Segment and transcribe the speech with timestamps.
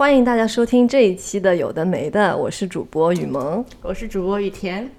[0.00, 4.90] 欢迎大家收听这一期的有的没的，我是主播雨萌，我是主播雨田。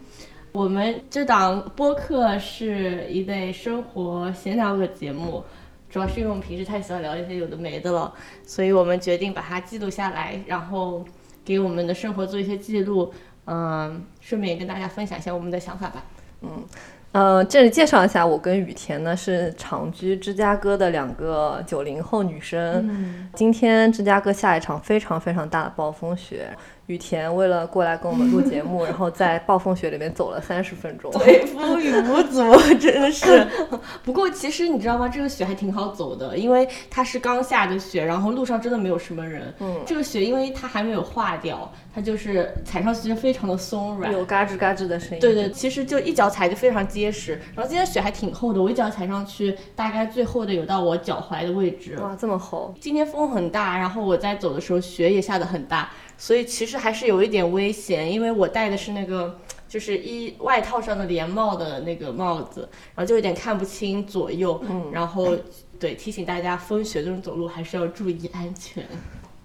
[0.52, 5.44] 我们这档播客是一类生活闲聊的节目，
[5.90, 8.14] 主要是因为我们平时太喜欢聊一些有的没的了，
[8.46, 11.04] 所以我们决定把它记录下来，然后
[11.44, 13.12] 给我们的生活做一些记录。
[13.46, 16.06] 嗯，顺便也跟大家分享一下我们的想法吧。
[16.42, 16.64] 嗯。
[17.12, 23.28] 呃，这里介绍一下，我跟雨田呢是长居芝加哥的两个九零后女生。
[23.36, 26.48] 今天芝加哥下一场非常非常大的暴风雪。
[26.92, 32.42] 雨田为了过来跟我们录节目， 然后在暴风雪里面走了三十分钟，对，风雨无阻，
[32.78, 33.48] 真的是。
[34.04, 35.08] 不过其实你知道吗？
[35.08, 39.54] 这个雪还挺好走的，因为它是刚下的雪，然后路上真的没有什么人。
[39.60, 45.20] 嗯，这个雪因为它还没有化掉，它就是踩上去就非常的松软，有嘎吱嘎吱的声音。
[45.22, 47.40] 对对，其实就一脚踩就非常结实。
[47.56, 51.98] 然后今天雪还挺厚的，我一脚踩上去，大概最厚的有到我脚踝的位置。
[52.02, 52.74] 哇，这么厚！
[52.82, 55.90] 今天风很大，然后我在走的时候雪也下得很大。
[56.22, 64.62] 所以其实还是有一点危险，因为我戴的是那个就是衣外套上的连帽的那个帽子，然后就有点看不清左右。
[64.70, 65.36] 嗯，然后
[65.80, 68.86] 对提醒大家，风雪中走路还是要注意安全。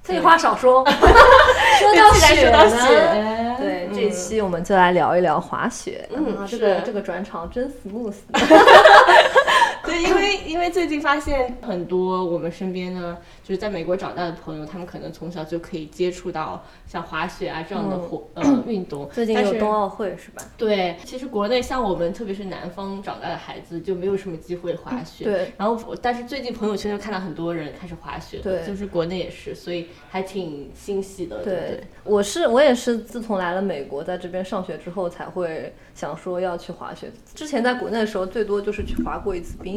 [0.03, 0.85] 废话少说，
[1.81, 6.07] 说到雪呢，对这一期我们就来聊一聊滑雪。
[6.15, 8.13] 嗯，这个这个转场真 smooth。
[9.87, 19.09] 对，因为因为最近发现很多我们身边的，就是在美国长大的朋友，他们可能从小就可以接触到像滑雪啊这样的活呃运动。
[19.11, 20.43] 最近有冬奥会是吧？
[20.57, 25.25] 对，其实国内像我们，特别是南方长大的孩子，就没有什么机会滑雪。
[25.25, 25.53] 对。
[25.57, 31.45] 然后，但是最近朋友圈就看到很多人开始滑雪，对，就是国内也是，所以还挺欣喜的。
[31.45, 37.11] 对，我是我也是自从来了美国，在这边上学之后，才会想说要去滑雪。
[37.35, 39.76] 之前在国内的时候，最多就是去滑过一次冰。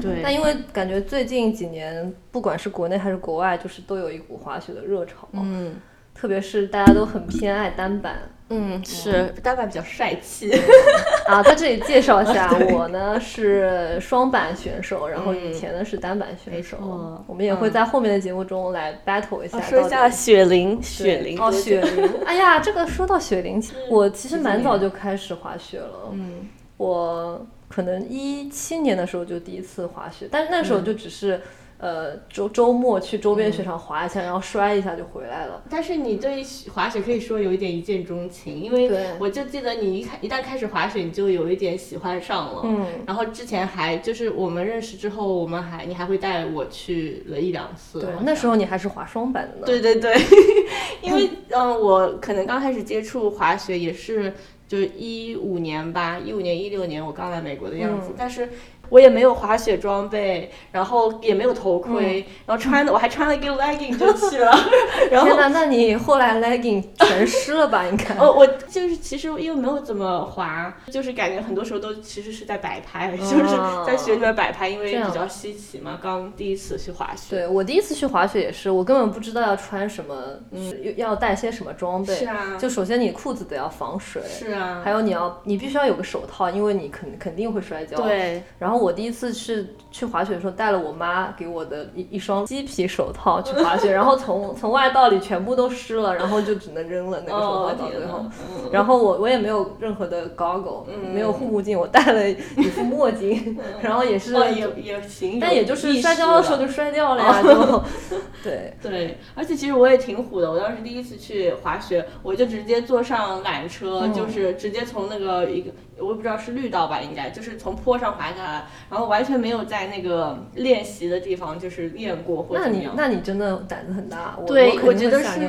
[0.00, 5.28] 对，但因为感觉最近几年，不管是国内还是国外，就是都有一股滑雪的热潮。
[5.32, 5.74] 嗯，
[6.14, 8.16] 特别是大家都很偏爱单板。
[8.52, 10.50] 嗯，是单板比较帅气。
[11.28, 16.76] 啊，在这里介绍一下，我呢是双板选手，然后以前呢是单板选手。
[16.80, 19.60] 嗯我们也会在后面的节目中来 battle 一下。
[19.60, 22.10] 说一下雪玲，雪玲哦，雪玲。
[22.26, 26.10] 哎呀，这个说到雪玲，我其实蛮早就开始滑雪了。
[26.12, 27.46] 嗯，我。
[27.70, 31.40] 可能一七年的时候就第一次滑雪，但那时候就只是，
[31.78, 35.62] 呃，周周末去周边雪场滑一下，然后摔一下就回来了。
[35.70, 36.44] 但是你对
[36.74, 42.62] 滑雪可以说有一点一见钟情，因为我就记得你一开一旦开始滑雪，你就有一点喜欢上了。
[42.64, 42.86] 嗯。
[43.06, 48.00] 然后之前还就是我们认识之后，我们还你还会带我去了一两次。
[48.00, 49.62] 对，那时候你还是滑双板的呢。
[49.64, 50.12] 对对对，
[51.02, 54.34] 因为嗯，我可能刚开始接触滑雪也是。
[54.70, 58.48] 就是一五年吧，一五年一六年我刚来美国的样子，但是。
[58.90, 64.52] 我也没有滑雪装备，然后也没有头盔，然后穿的我还穿了一个 legging 就去了。
[65.10, 67.86] 然后，那你后来 legging 全湿了吧？
[67.86, 68.14] 应该。
[68.18, 73.56] 哦，我就是其实因为没有怎么滑，就是感觉很多时候都其实是在摆拍，就是
[73.86, 77.36] 在雪里面摆拍，因为比较稀奇嘛，刚第一次去滑雪。
[77.36, 80.14] 对我第一次去滑雪也是，我根本不知道要穿什么，
[80.50, 82.12] 嗯，要带些什么装备。
[82.14, 82.56] 是啊。
[82.58, 84.20] 就首先你裤子得要防水。
[84.26, 84.80] 是啊。
[84.84, 87.96] 还有你要，你必须要有个手套，因为你肯肯定会摔跤。
[88.02, 88.42] 对。
[88.58, 88.79] 然后。
[88.80, 98.24] 我第一次是去滑雪的时候带了我妈给我的一一双鸡皮手套去滑雪， 然后从从外到里全部都湿了，然后就只能扔了那个手套到最后。
[98.72, 107.82] 然后我我也没有任何的 goggle，没有护目镜，我戴了一副墨镜， 然后也是也也行，但也就是摔跤的时候就摔掉了呀，就
[108.42, 109.18] 对对。
[109.34, 115.70] 而且其实我也挺虎的，我当时第一次去滑雪，我就直接坐上缆车，就是直接从那个一个。
[116.00, 122.94] 我也不知道是绿道吧，应该就是从坡上滑下来，然后完全没有在那个练习的地方就是练过或者怎么样。
[122.96, 124.36] 那你那你真的胆子很大。
[124.46, 125.40] 对，我觉得是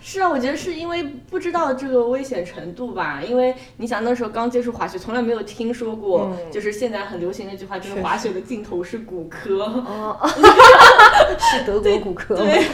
[0.00, 9.64] 是啊，我觉得是因为不知道这个危险程度吧，因为你想那时候刚接触滑雪，从来没有听说过，就是现在很流行那句话，就是滑雪的尽头是骨科。
[9.64, 10.18] 哦，
[11.38, 12.36] 是德国骨科。
[12.36, 12.48] 对。
[12.48, 12.64] 对，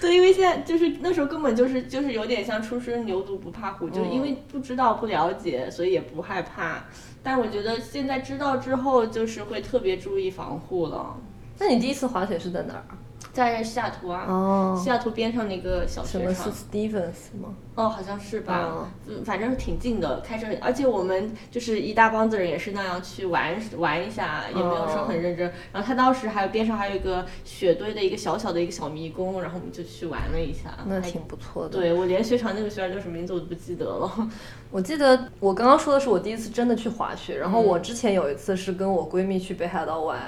[0.12, 6.84] 因为现在就是那时候根本就是就是有点像初生牛犊不怕虎，就是因为不知道不了解，所以也不害怕。
[7.22, 11.16] 但我觉得现在知道之后，就是会特别注意防护了。
[11.58, 12.84] 那你第一次滑雪是在哪儿？
[13.32, 16.34] 在西雅图啊，西雅图边上那个小雪场。
[16.34, 17.54] 什么是 Stevens 吗？
[17.78, 25.46] 哦，好像是吧，嗯，反正挺近的，开车，而且我们就是一大帮子人也是那样去玩玩一下，也没有说很认真。
[25.72, 31.78] 然后他当时还有边上还有一个雪堆的一个小小的一个小迷宫，然后我们就去玩了一下，那挺不错的。
[31.78, 34.28] 对我连雪场那个雪场叫什么名字我都不记得了。
[34.70, 40.18] 我记得我刚刚说的是我第一次真的去滑雪，然后我之前有一次是跟我闺蜜去北海道玩，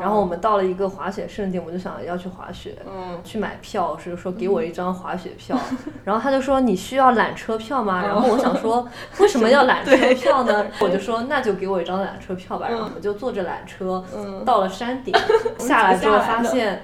[0.00, 2.76] 然后我们到了一个滑雪圣地，我就想要去滑雪，
[3.24, 5.58] 去买票，是说给我一张滑雪票，
[6.04, 8.02] 然后他就说你需要缆车票吗？
[8.02, 8.86] 然后我想说
[9.18, 10.66] 为什么要缆车票呢？
[10.80, 14.02] 我就说那就给我一张缆车票吧，然后我们就坐着缆车
[14.44, 15.14] 到了山顶，
[15.58, 16.82] 下来之后发现，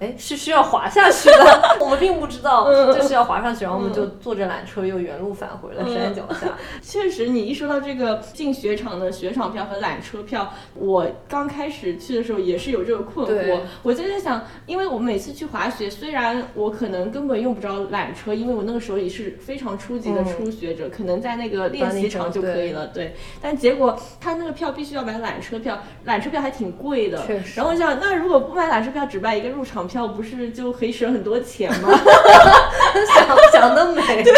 [0.00, 6.48] 哎是需要滑下去的， 我们并不知道就是要滑上去，然后我们就坐着缆车又原路返回了山脚下。
[6.82, 13.60] 确实，你一说到这个进雪场的雪场票和缆车票，我刚开始去的时候也是有这个困惑。
[13.82, 22.86] 我就在想，因为我每次去滑雪，虽然我可能根本用不着缆车，因为我那个时候也是非常初级的初学者，可能在那个练习场就可以了。
[22.86, 23.14] 对。
[23.42, 27.20] 但结果他那个票必须要买缆车票，缆车票还挺贵的。
[27.26, 27.56] 确实。
[27.56, 31.90] 然后我想，那如果不买缆车票，只买一个入场票，不是就可以省很多钱吗？
[33.12, 34.22] 想想得美。
[34.22, 34.32] 对，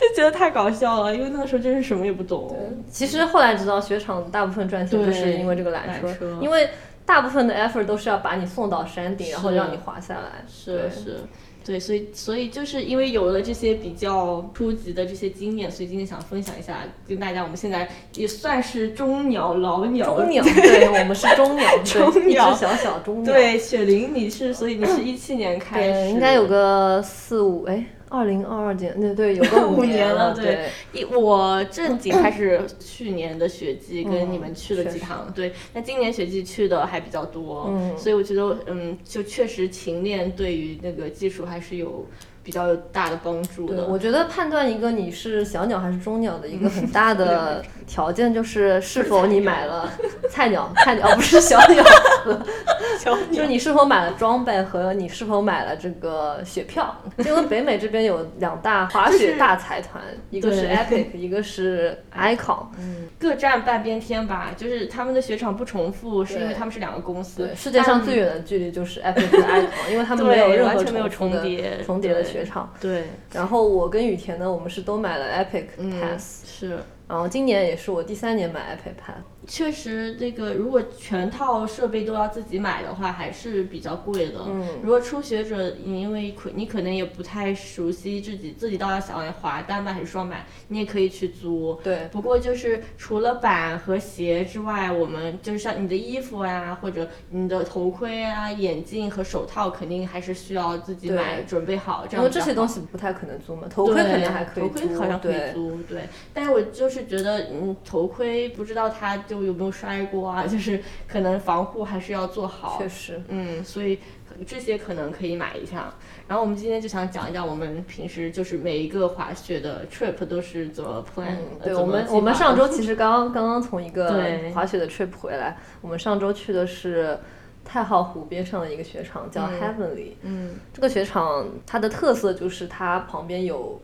[0.00, 1.84] 就觉得太搞笑了，因为那个时候真是。
[1.84, 2.56] 什么也不懂。
[2.90, 6.70] 其实后来知道，雪场大部分赚钱就是因为这个缆车，因为
[7.04, 10.42] 大部分的 effort 都是要把你送到山顶，然后让你滑下来。
[10.48, 11.18] 是是，
[11.64, 20.14] 对，所以所以就是因为有了这些比较初级的这些经验，所以今天想分享一下，跟大家我们现在也算是中鸟老鸟。
[20.16, 23.32] 中鸟，对我们是中鸟，中鸟，小小中鸟。
[23.32, 27.84] 对，雪玲，你是，所以你是一七年开始，应该有个四五哎。
[28.14, 30.68] 二零二二年，那对有个五年了，对。
[30.92, 35.52] 一我正经开始去年的雪季跟你们去了几趟，对。
[35.72, 42.06] 那今年雪季去的还比较多，所以我觉得，嗯，就确实勤练对于那个技术还是有。
[42.44, 49.90] 比较有大的帮助的，我觉得判断一个你是小鸟还是中鸟的一个很大的 条件就是是否你买了
[50.30, 51.82] 菜鸟，菜鸟不是小鸟，
[53.32, 56.94] 就是你是否买了装备和你是否买了这个雪票。
[57.24, 64.50] 因为北美这边有两大滑雪大财团，一个是 Epic，一个是 Icon，嗯，各占半边天吧。
[64.54, 67.48] 就是他们的雪场不重复，是因为他们是两个公司。
[67.56, 72.33] 世界上最远的距离就是 Epic 和 Icon，因为他们没有任何重叠重叠的。
[72.34, 72.68] 雪场。
[72.80, 75.66] 对，然后我跟雨田呢，我们是都买了 Epic
[76.00, 76.78] Pass，是，
[77.14, 79.18] 然后今年也是我第三年买 Pass。
[79.46, 84.40] 确实，这个如果全套设备都要自己买的话，还是比较贵的。
[84.48, 91.78] 嗯，如果初学者，因为可你可能也不太熟悉自己自己到底想要滑单买还是双买，你也可以去租。
[91.84, 92.08] 对。
[92.10, 102.06] 不过就是除了板和鞋之外，我们就是像你的衣服啊，或者你的头盔啊、眼镜和手套，肯定还是需要自己买准备好。
[102.08, 102.24] 这样。
[102.24, 104.64] 因为这些东西不太可能租嘛，头盔肯定还可以。
[104.64, 106.08] 头盔好像可以租，对。
[106.32, 109.44] 但是我就是觉得，嗯，头盔不知道它就。
[109.44, 110.46] 有没有摔过啊？
[110.48, 112.78] 就是可能防护还是要做好。
[112.78, 113.98] 确实，嗯，所以
[114.46, 115.92] 这些可能可以买一下。
[116.26, 121.36] 然后我们今天就想讲一讲我们平时就是每一个滑雪的 trip 都是怎么 plan。
[121.62, 124.08] 对我们，我们上周其实刚刚刚刚从一个
[124.54, 125.58] 滑雪的 trip 回来。
[125.82, 127.18] 我们上周去的是
[127.64, 130.12] 太浩湖边上的一个雪场，叫 Heavenly。
[130.22, 133.78] 嗯，这个雪场它的特色就是它旁边有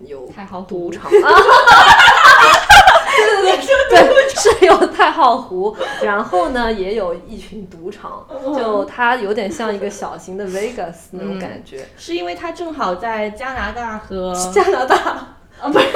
[0.00, 1.08] 有太浩赌场。
[1.08, 1.20] 对
[3.14, 8.26] 对对对，是有太浩湖，然后呢，也有一群赌场，
[8.56, 11.86] 就它有点像一个小型的 Vegas 那种感觉。
[11.96, 14.96] 是因为它正好在加拿大和加拿大
[15.60, 15.86] 啊，不是，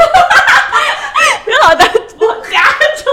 [1.47, 2.63] 正好在加
[2.97, 3.11] 州，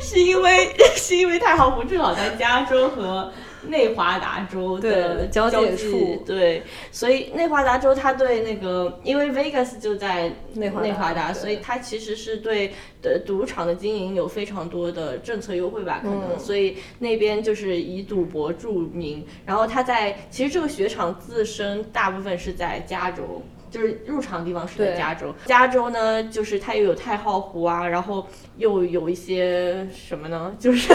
[0.00, 3.30] 是因为是因为太浩湖正好在加州和。
[3.62, 19.24] 内华达州的交界处，对，所以内华达州它对那个，因为 Vegas 就在内内华达，所以它其实是对的赌场的经营有非常多的政策优惠吧，可能，所以那边就是以赌博著名。
[19.44, 23.42] 然后它在，其实这个雪场自身大部分是在加州。
[23.70, 30.52] 就是入场的地方是在加州，加州呢，就是它又有太浩湖啊，然后又有一些什么呢？
[30.58, 30.92] 就是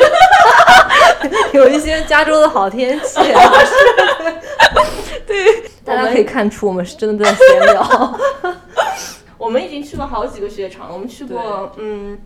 [1.54, 3.20] 有一些加州的好天气。
[5.26, 8.20] 对，大家可以看出我们是真的在闲聊。
[9.38, 12.20] 我们已经去了好几个雪场，我们去过，嗯。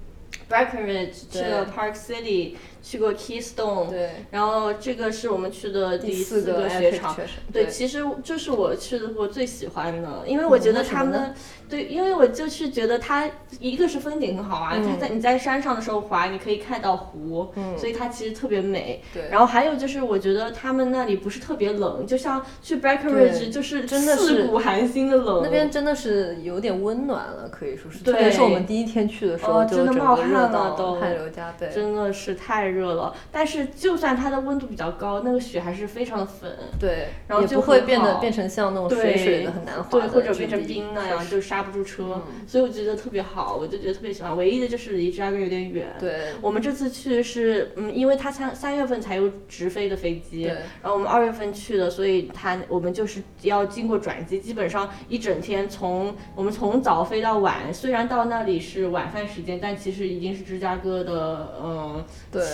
[0.50, 2.56] Breckenridge，去了 Park City。
[2.82, 7.16] 去过 Keystone，对，然后这个是我们去的第四个雪场，
[7.52, 11.34] 对，其实这是我去的我最喜欢的，因为我觉得他们，
[11.70, 33.68] 对，因为我就是觉得它一个是风景很好啊，它在你在山上的时候滑，你可以看到湖，所以它其实特别美，对，然后还有就是我觉得他们那里不是特别冷，就像去 Breckenridge 就是真的是骨寒心的冷，那边真的是有点温暖了，可以说是，特别是我们第一天去的时候，真的冒汗了，都汗流浃背，真的是太热了，但是。
[33.80, 36.52] 就算它的温度比较高，那个雪还是非常的粉。
[36.80, 42.22] 对，然后就不会变得变成像那种水水的很难滑对，或者变成冰那样，就刹不住车。
[42.48, 44.36] 所以我觉得特别好，我就觉得特别喜欢。
[44.36, 45.88] 唯一的就是离芝加哥有点远。
[46.00, 62.04] 对，我们这次去是，嗯，因为它三三月份才有直飞的飞机，然后我们二月份去的，所以它我们就是要经过转机，基本上一整天从我们从早飞到晚，虽然到那里是晚饭时间，但其实已经是芝加哥的嗯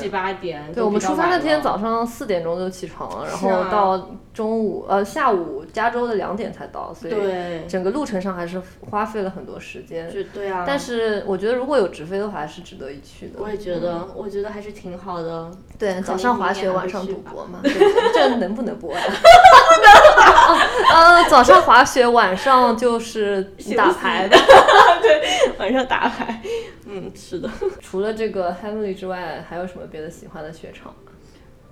[0.06, 0.72] 七八点。
[0.74, 1.62] 对，我们出发那天。
[1.62, 7.14] 早上四点钟就起床了，然后到中午呃下午加州的两点才到，所以
[7.68, 10.12] 整个路程上还是花费了很多时间。
[10.34, 13.40] 对啊，但是我觉得如果有直飞的话，还是值得一去的。
[13.40, 15.50] 我也觉得，我觉得还是挺好的。
[15.80, 17.60] 对，早上滑雪，晚上赌博嘛，
[18.14, 18.92] 这能不能播？
[18.92, 20.05] 不能。
[20.94, 23.42] 呃，早上滑雪，晚上就是
[23.76, 24.38] 打牌的。
[25.02, 26.42] 对，晚上打牌。
[26.88, 27.50] 嗯，是的。
[27.82, 30.94] 除了这个 Heavenly 之外，还有什么别的喜欢的雪场？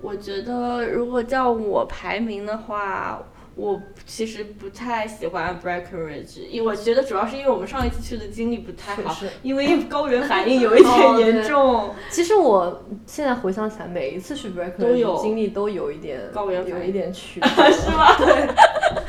[0.01, 3.21] 我觉得，如果叫我排名的话，
[3.55, 11.91] 我其实不太喜欢 Breckenridge，因为我觉得主要是因为我们上一次去的经历不太好，因为高原反应有一点 严重。
[12.09, 18.17] 其实我现在回想起来，每一次去 Breckenridge 经历都有一点高原有一点曲 折，是吗？
[18.17, 18.47] 对，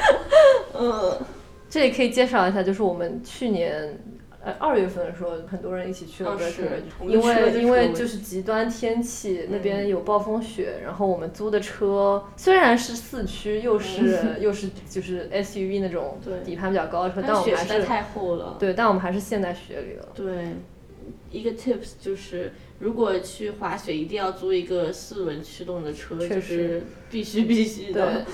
[0.78, 1.18] 嗯，
[1.70, 3.98] 这里可以介绍一下，就是我们去年。
[4.44, 18.56] 呃，二月份的时候，很多人一起去了 e k 因为因为就是极端天气，那边有暴风雪，然后我们租的车虽然是四驱，又是又是就是 SUV 那种底盘比较高的车，但我们还是太厚了。
[18.58, 20.08] 对，但我们还是陷在雪里了。
[20.14, 20.56] 对，
[21.30, 28.26] 一个 tips 就是，如果去滑雪，一定要租一个四轮驱动的车，确实必须必须的。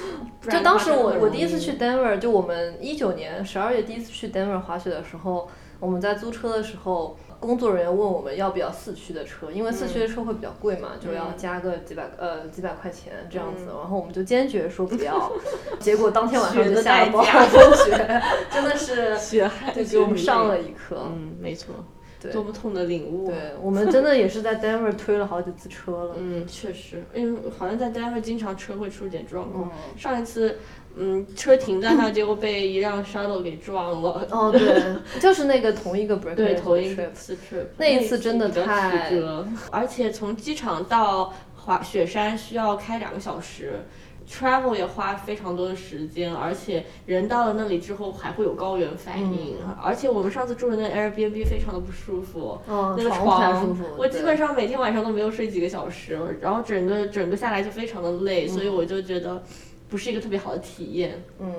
[0.42, 5.48] 就当时我我第一次去 Denver，就我们一九年十二月第一次去 Denver 滑雪的时候。
[5.80, 15.32] 我们在租车的时候，工作人员问我们要不要四驱的车，因为四驱的车会比较贵嘛，就要加个几百呃几百块钱这样子，然后我们就坚决说不要，
[15.80, 18.22] 结果当天晚上就下了暴风雪，
[18.52, 21.02] 真的是雪害就给我们上了一课。
[21.06, 21.74] 嗯，没错，
[22.30, 23.28] 多么痛的领悟。
[23.28, 26.16] 对我们真的也是在 Denver 推了好几次车了。
[26.18, 30.58] 嗯，确实，因为好像在 Denver 经常车会出点状况，上一次。
[30.96, 34.26] 嗯，车停在那， 结果被一辆 shuttle 给撞了。
[34.30, 36.34] 哦，对，就是那个同一个 break。
[36.34, 37.66] 对，同一次 trip。
[37.78, 39.10] 那一次真的太……
[39.70, 43.80] 而且从机场到滑雪山需要开两个小时
[44.28, 49.56] ，travel 也花非常多的时间，而且人到了那里之后还会有高原反应。
[49.82, 59.42] 而且我们上次住的那 Airbnb 非常的不舒服，那个床，我基本上每天晚上都没有睡几个小时，然后整个整个下来就非常的累，所以我就觉得。
[59.90, 61.52] 不是一个特别好的体验，嗯，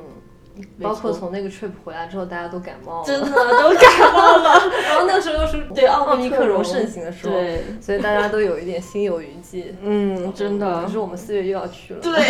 [0.82, 4.72] 包括从那个 trip 回来之后，大家都感冒了，真的都感冒了。
[4.88, 6.64] 然后那时候是对奥密克戎。
[6.64, 9.76] 盛行的时候，对，所以大家都有一点心有余悸。
[9.82, 10.84] 嗯，真的。
[10.84, 12.00] 可是我们四月又要去了。
[12.02, 12.12] 对。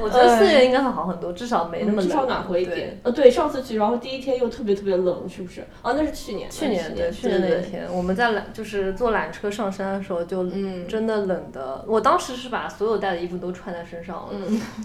[0.00, 3.00] 我觉得四月应该会好很多，至少没那么冷至少暖和一点。
[3.02, 5.62] 呃，对，上次去，然后第一天又特别特别冷，是不是？
[5.82, 6.48] 啊，那是去年。
[6.48, 10.48] 去年对，去年那一天，我们在缆就是坐缆车上山的时候，就
[10.88, 11.84] 真的冷的。
[11.88, 14.32] 我当时是把所有带的衣服都穿在身上了，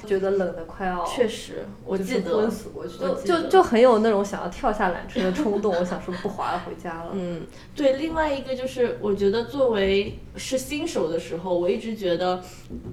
[0.07, 1.05] 觉得冷的快要。
[1.05, 2.35] 确实，我记得。
[2.35, 5.71] 昏死过去，就就就很有那种想要跳下缆车的冲动。
[5.77, 7.09] 我想说不滑了，回家了。
[7.11, 7.45] 嗯，
[7.75, 7.93] 对。
[7.97, 12.41] 另外一个就是，我觉得作为是新手的时候，我一直觉得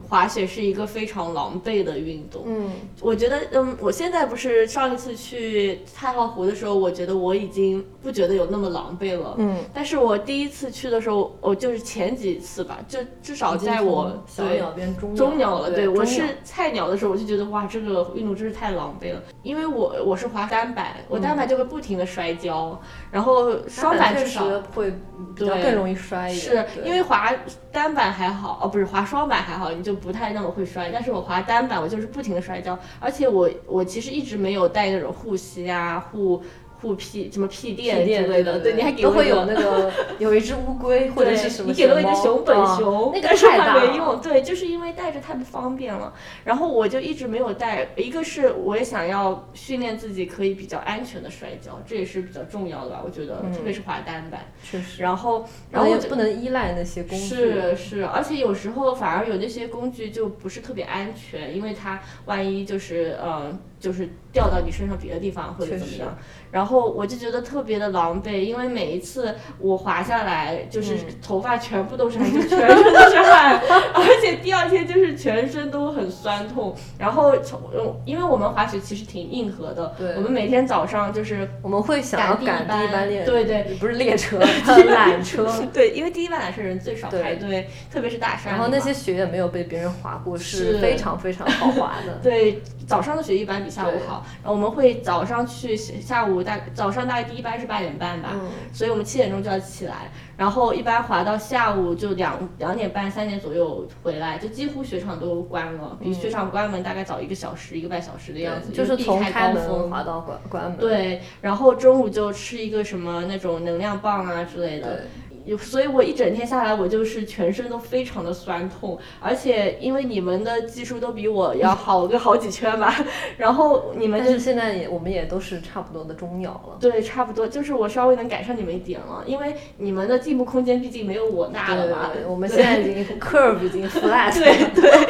[0.09, 2.43] 滑雪是一个非常狼狈的运动。
[2.47, 2.71] 嗯。
[3.01, 9.35] 我觉得，嗯，我现在不是上一次去太浩湖的时候，我觉得我已经不觉得有那么狼狈了。
[9.39, 15.71] 嗯，但是我第一次去的时候，我就是前几次吧，就至少在我小鸟变中中鸟了。
[15.71, 19.23] 对，我是菜鸟的时候，我就觉得哇，这个运动真是太狼狈了。
[19.43, 22.81] 因为我我是滑单板，我单板就会不停的摔跤，
[23.11, 24.91] 然后双板至少会
[25.35, 26.67] 比较更容易摔一点。
[26.67, 27.33] 是因为滑
[27.73, 30.91] 单单板还好，哦，不是滑双板还好，你就不太那么会摔。
[30.93, 32.79] 但是我滑单板，我就是不停的摔跤。
[33.01, 36.41] 而且我我其实一直没有带那种护膝啊护
[36.81, 44.21] 护屁什么屁屁垫之类的，对你还给都会我有那个 有一只乌龟或者是什么你给了我一个熊本啊熊，那 个太大没用。
[44.21, 46.13] 对，就是因为带着太不方便了，
[46.45, 47.89] 然后我就一直没有带。
[47.97, 54.41] 一个是我也想要训练自己可以比较安全的摔跤，这也是比较重要的吧，我觉得，特别是滑单板。
[54.63, 57.29] 确实，然后，然然后也后我就不能依赖那些工具。
[57.29, 66.17] 是是，而且有时候反而有那些工具就不是特别安全，因为它万一就是呃就是掉到你身上别的地方或者怎么样，
[66.53, 73.59] 然后我就觉得特别的狼狈，因为每一次我滑下来就是嗯头发全部都是汗，就全身都是汗，
[73.95, 85.51] 而且第二天就是全身都很酸痛，然后从呃因为我们滑雪其实挺硬核的，对我们每天早上就是我们会想要赶第一班列，对对，不是列车， 缆车。
[85.73, 88.53] 对，因为第一班缆车人最少排队，特别是大山。
[88.53, 92.19] 然后那些雪也没有被别人滑过，是是非常非常好滑的。
[92.23, 110.77] 对，早上的雪一般比下午好，然后我们会早上去，下午大早上大概第一班是八点半吧，嗯所以我们七点钟就要起来，然后一般滑到下午就两两点半三点左右回来，就几乎雪场都关了，比雪场关门大概早一个小时一个半小时的样子，嗯就是从开门滑到关关门。
[110.77, 115.03] 对，然后中午就吃一个什么那种能量棒啊之类的。
[115.51, 122.95] 有，所以我一整天下来，我就是全身都非常的酸痛，而且因为你们的技术都比我要 好个好几圈吧，
[123.37, 126.77] 然后你们就是现在也我们也都是差不多的中鸟了。
[126.79, 132.11] 对，差不多，就是我稍微能赶上你们一点了，因为你们的进步空间毕竟没有我大了嘛。
[132.15, 135.09] 对，我们现在已经 curve 已经 flat 对对，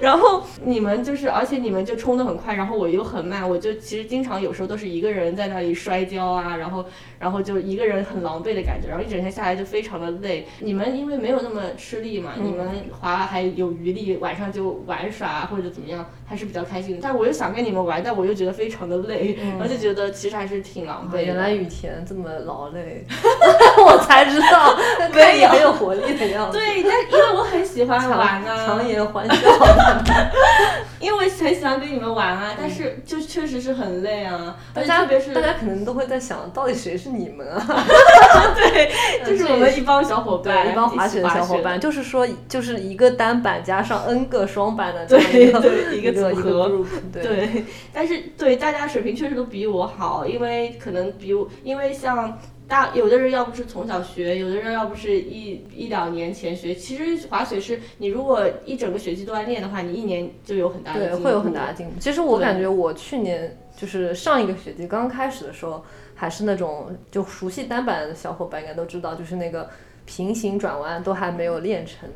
[0.00, 6.84] 然后你们就是，而且你们就冲得很快，然后我又很慢，我就其实经常有时候都是一个人在那里摔跤啊，然后
[7.20, 10.48] 然后就一个人很狼狈的感觉，然后一整天下来就非常的累。
[10.60, 12.66] 你们因为没有那么吃力嘛，你们
[12.98, 17.00] 滑还有余力，晚上就玩耍或者怎么样，还是比较开心的。
[17.02, 21.22] 但我又想跟你们玩，但我又觉得非常的累，然后就觉得其实还是挺狼狈的。
[21.24, 23.04] 原来雨田这么劳累，
[23.84, 24.74] 我才知道，
[25.12, 26.56] 看你很有活力的样子。
[26.56, 29.34] 对，但因为我很喜欢玩啊，强颜欢笑。
[30.98, 37.64] 因为我很喜欢跟你们玩啊，但是就确实是很累啊，而且大家特别是大家可能都会在想，到底谁是你们啊？
[38.54, 38.90] 对，
[39.24, 52.38] 就是我们一帮小伙伴，一帮滑雪雪的小伙伴，就是说，就是一个单板加上 N 个双板的这样对一个对 一个组合 对对，但是对大家水平确实都比我好，因为可能比我，因为像。
[52.70, 56.72] 大有的人要不是从小学，有的人要不是一一两年前学。
[56.72, 61.94] 其实滑雪是你如果一整个学期都在练的话，你一年就有很大的会有很大的进步。
[61.98, 65.84] 其实我感觉我去年就是上一个学期刚开始的时候，
[66.20, 69.70] 还是那种就熟悉单板的小伙伴应该都知道，就是那个
[70.04, 72.06] 平行转弯都还没有练成。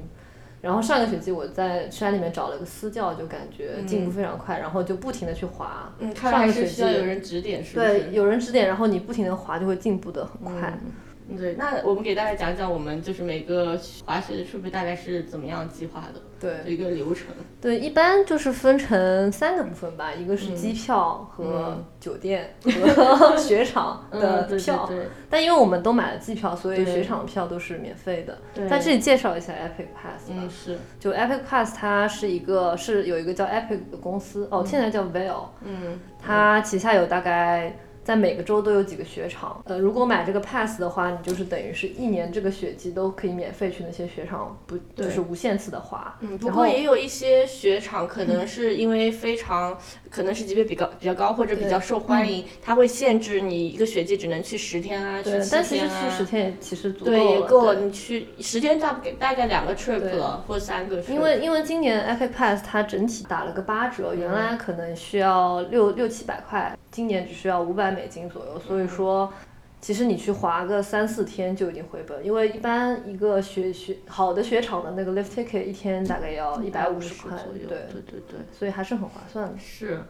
[0.61, 5.90] 然后上个学期我在山里面找了个私教，就感觉进步非常快，然后就不停的去滑。
[5.99, 10.78] 嗯，上个学期需要有人指点，是不对？，有人指点，然后你不停的滑，就会进步的很快。
[10.84, 10.92] 嗯，
[11.38, 17.28] 对，那我们给大家讲讲我们就是每个滑雪的 trip 大概是怎么样计划的对一个流程。
[17.60, 21.45] 对，一般就是分成三个部分吧，一个是机票和
[21.78, 24.84] 嗯酒店和 雪场嗯，的对票。
[24.87, 28.37] 对但因为我们都买了机票，所以雪场票都是免费的。
[28.52, 30.34] 对在这里介绍一下 Epic Pass 吧。
[30.37, 37.75] 嗯，是，就 Epic Pass 它是一个是有一个叫 Epic 的公司，哦，现在叫 Vail，嗯，它旗下有大概。
[38.04, 46.14] 在每个州都有几个雪场，呃，如果买这个 pass 的话，你就是等于是一年这个雪季都可以免费去那些雪场，不就是无限次的滑。
[46.21, 49.76] 嗯，不过也有一些雪场可能是因为非常，
[50.10, 56.02] 可能是级别比较比较高或者比较受欢迎，它会限制你一个雪季只能去十天啊，去对，七但其实天啊。
[56.10, 57.75] 去十天也其实足够对，也够了。
[57.76, 61.10] 你去十天大概大概两个 trip 了，或三个 trip。
[61.10, 69.33] 因为因为今年 Epic Pass 它整体打了个八折，原来可能需要六六七百块，今年只需要五百美金左右，所以说。
[69.80, 77.69] 其实你去滑个三四天就已经回本，因为一般一个雪雪好的雪场的那个 lift ticket 一天大概要一百五十块左右。
[77.69, 79.59] 对，对对对，所以还是很划算的。
[79.59, 80.02] 是。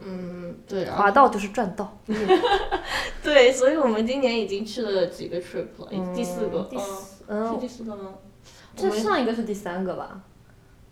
[0.00, 1.96] 嗯，对，滑到就是赚到。
[3.22, 8.14] 对，所以我们今年已经去了几个 trip 了，嗯第四个，第四，嗯，是嗯，第四个吗？
[8.74, 10.20] 这上一个是第三个吧？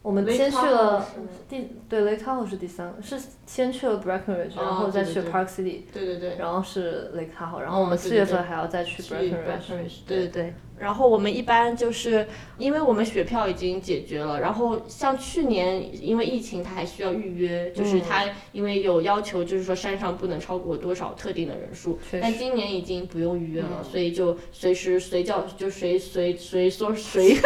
[0.02, 1.06] 我们先去了
[1.48, 9.98] 第对 Lake Tahoe 是第三个，是先去了 Breckenridge，然后再去 Park City，对对对，然后是 Lake Tahoe，然后我嗯们四月份还要再去去 Breckenridge。
[10.06, 10.28] 对对。
[10.28, 10.54] 对。
[10.78, 27.36] 然后我们一般就是因为我们雪票已经解决了，然后像去年因为疫情，它还需要预约，就是它因为有要求，就是说山上不能超过多少特定的人数，但今年已经不用预约了，所以就随时随叫就随随随说随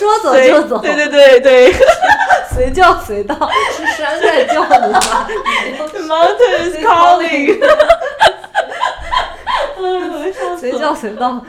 [0.00, 1.84] 说走就走，对对对对，随
[2.64, 3.34] 随叫随到，
[3.76, 5.28] 是山在叫你吗
[5.92, 7.60] ？The mountain is calling。
[10.58, 11.44] 随叫随到。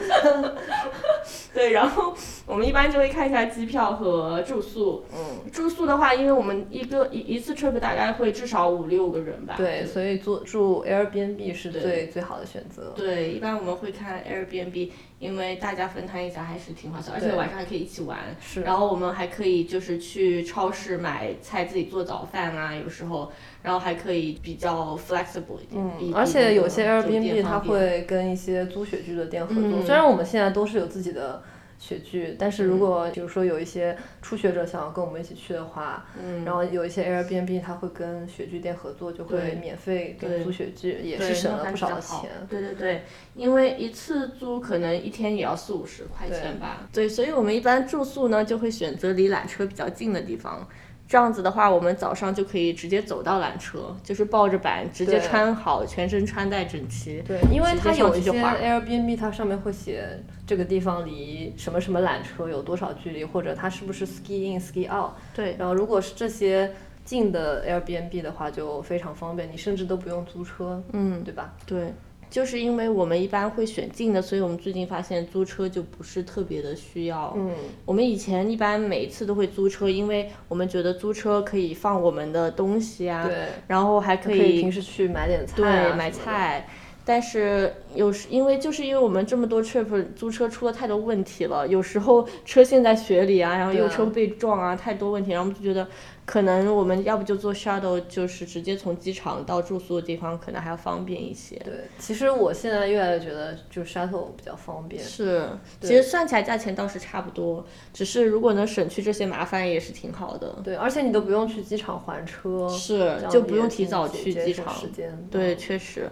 [1.54, 2.14] 对，然后
[2.52, 5.06] 我们一般就会看一下机票和住宿。
[5.14, 9.54] 嗯，住宿的话，因为我们一个一一次 trip 大概会至少五六个人吧。
[9.56, 12.92] 对，所以住住 Airbnb 是最最好的选择。
[12.94, 18.20] 对，一般我们会看 Airbnb，因为大家分摊一下还是挺划算，而且晚上还可以一起玩。
[18.42, 18.64] 是。
[18.64, 25.82] 然后我们还可以就是去超市买菜，自己做早饭啊，有时候，然后还可以比较 flexible 一点。
[26.02, 31.42] 嗯，而且有些 Airbnb 它会跟一些租雪具的店合作，虽然我们现在都是有自己的。
[31.82, 42.30] 雪具，但是如果比如说有一些初学者想要跟我们一起去的话，嗯，然后有一些 Airbnb 它会跟雪具店合作，就会免费给租雪具，也是省了不少的钱。
[42.48, 43.02] 对对对，
[43.34, 46.88] 因为一次租可能一天也要四五十块钱吧。
[46.94, 50.70] 对，所以我们一般住宿呢就会选择离缆车比较近的地方。
[51.12, 57.21] 这样子的话，我们早上就可以直接走到缆车，就是抱着板直接穿好，全身穿戴整齐。
[57.28, 60.08] 对，因为它有一些 Airbnb，它上面会写
[60.47, 65.12] 这个地方离什么什么缆车有多少距离，或者它是不是 ski in ski out。
[65.36, 65.54] 对。
[65.60, 66.71] 然后如果是这些
[67.04, 70.82] 近的 Airbnb 的话，就非常方便，你甚至都不用租车。
[70.93, 71.54] 嗯，对吧？
[71.65, 71.93] 对。
[72.32, 77.34] 就是因为我们一般会选近的，所以我们最近发现租车就不是特别的需要。
[77.36, 77.52] 嗯，
[77.86, 83.36] 我们以前一般每一次都会租车，因为我们觉得租车可以放我们的东西啊，对，
[83.67, 86.65] 然后还可以平时去买点菜，对，买菜。
[87.04, 95.86] 但是有时因为就是因为我们这么多 trip 租车出了太多问题了，有时候车陷在雪里啊，然后有车被撞啊，太多问题，然后我们就觉得
[96.25, 101.55] 可能我们要不就坐 shuttle，就是直接从机场到住宿的地方，可能还要方便一些。
[101.57, 105.03] 对，其实我现在越来越觉得就 shuttle 比较方便。
[105.03, 105.49] 是，
[105.81, 110.55] 其实算起来价钱倒是差不多，只是如果能省去这些麻烦也是挺好的。
[110.63, 114.73] 对，而且你都不用去机场还车，是，就不用提早去机场。
[114.73, 115.27] 时间。
[115.29, 116.10] 对，确实。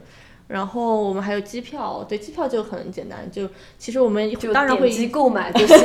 [0.49, 5.77] 然后我们还有机票，对机票就很简单，就其实我们当然会购买就行，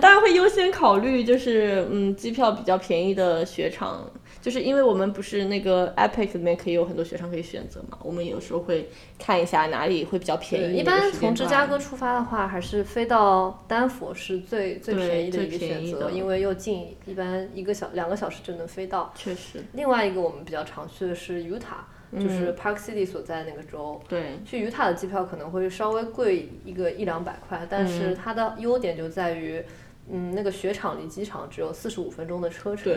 [0.00, 10.78] 当然会优先考虑就是嗯机票比较便宜的雪场，就是因为我们不是那个 Epic 里面可以有很多雪场可以选择嘛，我们有时候会看一下哪里会比较便宜。
[10.78, 19.12] 一般从芝加哥出发的话，还是飞到丹佛是最最便宜的一个选择，因为又近，一般一个小两个小时就能飞到。
[19.14, 19.62] 确实。
[19.74, 21.84] 另外一个我们比较常去的是 Utah。
[22.12, 29.62] 就是 Park City 所在那个州，对，去于塔的机票可能会稍微贵一个一两百块，但是它的优点就在于，
[30.10, 32.92] 嗯，那个雪场离机场只有四十五分钟的车程，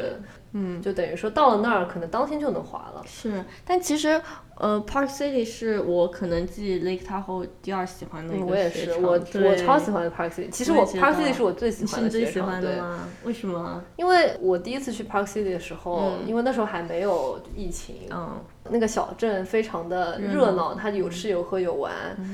[0.54, 3.02] 嗯，就等于说到了那儿可能当天就能滑了。
[3.06, 4.22] 是，但其实。
[4.60, 10.50] 呃，Park City 是我可能继 Lake Tahoe 第二喜欢的一个我也是，我我超喜欢 Park City。
[10.50, 12.60] 其实我 Park City 是我最喜欢的雪场。
[12.60, 12.78] 对，
[13.24, 13.82] 为什么？
[13.96, 18.38] 因为我第一次去 Park City 的时候，因为那时候还没有疫情，嗯，
[18.72, 21.94] 那个小镇非常的热闹，它有吃有喝有玩，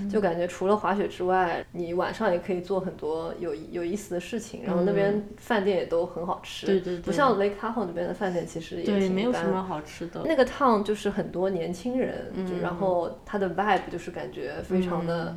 [0.10, 4.62] 就感觉除了滑雪之外，你晚上也可以做很多有有意思的事情。
[4.66, 10.22] 然后那边饭店也都很好吃，对对对，不像 Lake Tahoe 那边的饭店其实也挺没有什么好吃的。
[10.26, 12.32] 那个 town 就是很多年轻人。
[12.34, 15.36] 嗯，然后它的 vibe 就是感觉非常的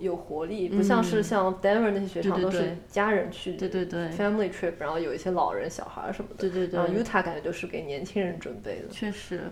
[0.00, 6.78] 有活力，不像是像 Denver 那些雪场都是家人去，对对对，family trip，然后有一些老人、小孩什么的，对对对。
[6.78, 8.88] 然后 Utah 感觉就是给年轻人准备的。
[8.90, 9.42] 确实，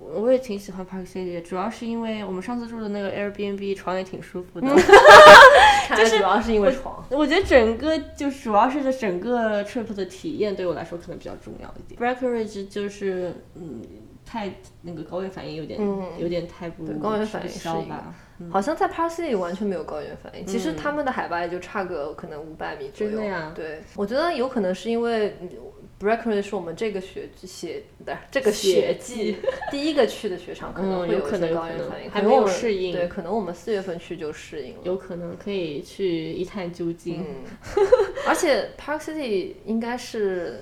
[0.00, 4.66] 我也挺喜欢 Park City，主要是因为我们上次住的那个 Airbnb 床也挺舒服的，
[5.96, 7.04] 就是主要是因为床。
[7.10, 12.00] 我觉得整个就主要是这整个 trip 的体验对我来说可能比较重要一点。
[12.00, 13.82] Breckenridge 就是嗯。
[14.22, 14.48] 太
[14.82, 15.80] 那个高原反应有点，
[16.16, 20.46] 有点太不高原反应是一个，好像在 Park City 完全没有高原反应。
[20.46, 23.14] 其实他们的海拔也就差个可能五百米左右。
[23.14, 23.52] 真的呀？
[23.56, 25.36] 对，我觉得有可能是因为
[26.00, 29.36] Breckenridge 是我们这个雪雪不是这个学季
[29.70, 32.92] 第一个去的雪场，可能会有可能高原反应，还没有适应。
[32.92, 34.80] 对，可能我们四月份去就适应了。
[34.84, 37.22] 有可能可以去一探究竟。
[38.26, 40.60] 而且 Park City 应该是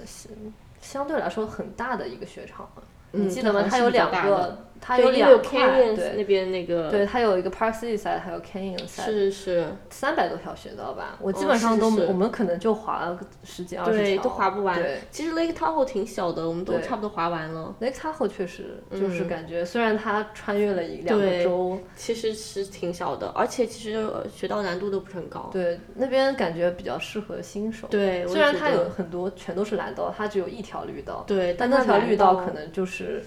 [0.80, 2.82] 相对来说很大的一个雪场了。
[3.12, 3.66] 你记得吗？
[3.70, 14.80] 它有两个，它有两块，对那边那个，对它有一个 Park City side，还有 Canyon side，是是，三百多条雪道吧，我基本上都，我们可能就滑了十几二十条，对，都滑不完。
[14.80, 17.74] 对，其实 Lake Tahoe 挺小的，我们都差不多滑完了。
[17.80, 25.50] Lake Tahoe 确实就是感觉，虽然它穿越了一两个州，其实是挺小的，而且其实雪道难度都不是很高。
[25.52, 27.86] 对，那边感觉比较适合新手。
[27.88, 31.24] 对，虽然它有很多全都是蓝道，它只有一条绿道。
[31.26, 33.24] 对，但那条绿道可能就是。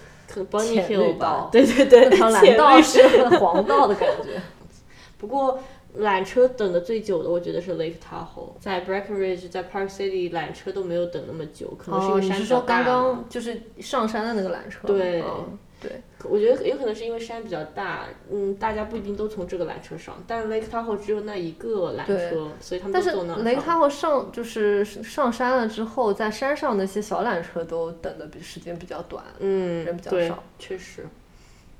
[0.63, 3.01] 浅绿道，对对对，那条蓝道是
[3.37, 4.41] 黄道的感觉。
[5.17, 5.59] 不过
[5.99, 12.83] 缆车等的最久的，我觉得是 Lake Tahoe，在 Breckenridge，在 Park City 缆车都没有等那么久，可能是因哦，为你是说山比较大嘛。
[12.85, 14.87] 刚刚就是上山的那个缆车？
[14.87, 15.91] 对嗯对，
[16.29, 23.43] 我觉得有可能是因为山比较大，嗯，大家不一定都从这个缆车上，但 Lake Tahoe 只有那一个缆车，所以他们但是都坐那上。
[23.43, 29.25] 雷塔霍上就是上山了之后，在山上那些小缆车都等的比时间比较短。
[29.39, 31.03] 嗯，人比较少，确实。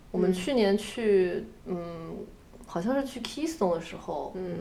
[0.10, 2.18] 我们去年去，嗯，
[2.66, 4.58] 好像是去 Keystone 的时候，嗯，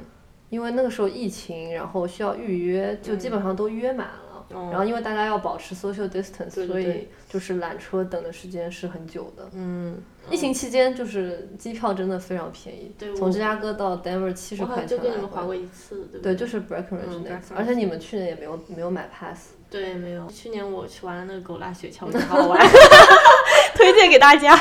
[0.51, 4.30] 因为那个时候疫情，然后需要预约，就基本上都约满了。
[4.53, 9.49] 哦然后因为大家要保持 social distance，对对所以就是缆车等的时间是很久的。
[9.53, 9.97] 嗯，
[10.31, 16.37] 疫情期间就是机票真的非常便宜，对从芝加哥到 Denver 七十块钱就跟你们划过一次，对不对，对？
[16.37, 19.51] 就是 Breckenridge 嗯那次而且你们去年也没有没有买 pass。
[19.71, 20.27] 对，没有。
[20.27, 22.59] 去年我去玩了那个狗拉雪橇，我觉得好好玩，
[23.77, 24.53] 推荐给大家。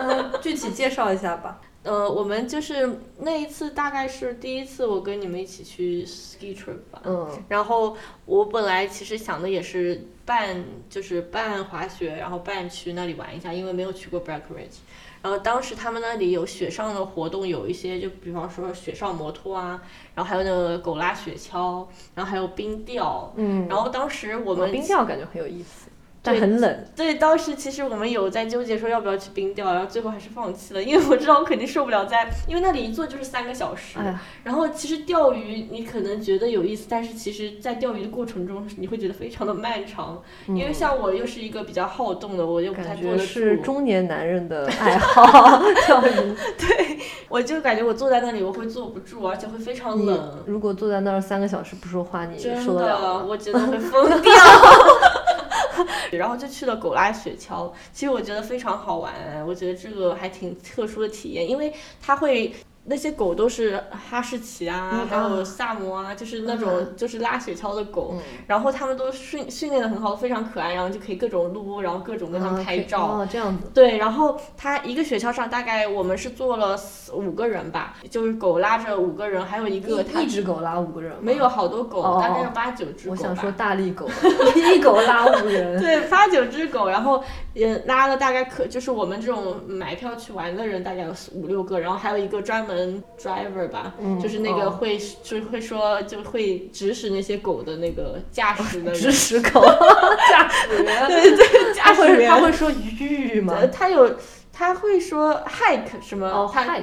[0.00, 1.60] 嗯，具体介绍一下吧。
[1.86, 7.00] 呃，我们就是那一次大概是第一次我跟你们一起去 ski trip 吧。
[7.04, 14.80] 嗯然后我本来其实想的也是半就是半滑雪，然后半去那里玩一下，因为没有去过 Breckenridge。
[15.22, 19.82] 然后当时他们那里有雪上的活动，有一些就比方说雪上摩托啊，
[20.14, 23.32] 然后还有那个狗拉雪橇，然后还有冰钓。
[23.36, 25.88] 嗯，然后当时我我们冰钓感觉很有意思，
[26.34, 26.84] 很冷。
[26.94, 33.98] 对，当时其实我们有在纠结说要不要去冰钓，然后最后还是放弃了，因为我知道我肯定受不了在，因为那里一坐就是三个小时。
[33.98, 46.10] 哎，然后其实钓鱼你可能觉得有意思，但是其实在钓鱼的过程中你会觉得非常的漫长，因为像我又是一个比较好动的，我又不太感坐得觉是，中年男人的 爱好，钓鱼。
[46.58, 50.44] 对我就感觉我坐在那里我会坐不住，而且会非常冷。
[50.46, 53.26] 如果坐在那儿三个小时不说话，你真受得了？
[53.26, 54.32] 我觉得会疯掉。
[56.12, 59.12] 然后就去了狗拉雪橇，其实我觉得非常好玩，
[59.46, 62.54] 我觉得这个还挺特殊的体验，因为它会。
[62.88, 73.04] 那些狗都是哈士奇啊，嗯还有啊萨摩啊，就是那种就是拉雪橇的狗，嗯然后它们都训训练的很好，非常可爱，然后就可以各种撸，然后各种跟它们拍照。
[73.06, 73.68] 哦，这样子。
[73.74, 81.12] 对，然后它一个雪橇上大概我们是坐了四五个人吧，就是狗拉着五个人，还有一个它一一只狗拉五个人？
[81.20, 83.10] 没有好多狗，哦大概有八九只。
[83.10, 84.08] 我想说大力狗，
[84.54, 85.80] 一狗拉五人。
[85.80, 87.22] 对，八九只狗，然后
[87.56, 94.70] 也拉了大概可就是我们这种买票去玩的人大概有五六个，然后还有一个专门 driver 吧，嗯就是那个哦。
[94.70, 99.64] 会、就会说就会指使那些狗的那个驾驶的人， 指使狗。
[100.28, 102.28] 驾驶员，对对，驾驶员。
[102.28, 103.54] 他会说语吗？
[103.58, 104.14] 呃他有
[104.56, 106.82] 他会说 hike 什么，，hike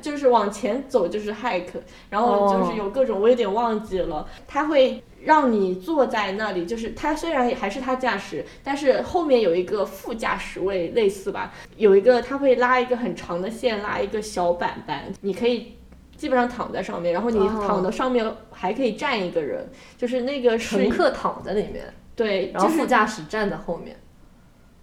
[0.00, 1.66] 就是往前走就是 hike，
[2.08, 15.76] 然后就是有各种我有点忘记了，他会让你坐在那里，就是他虽然还是他驾驶，但是后面有一个副驾驶位类似吧，有一个他会拉一个很长的线，拉一个小板板，你可以。
[16.16, 21.82] 基本上躺在上面，然后你哦躺到上面还可以站一个人，就是那个是乘客躺在里面，
[22.14, 23.96] 对，然后就副驾驶站在后面。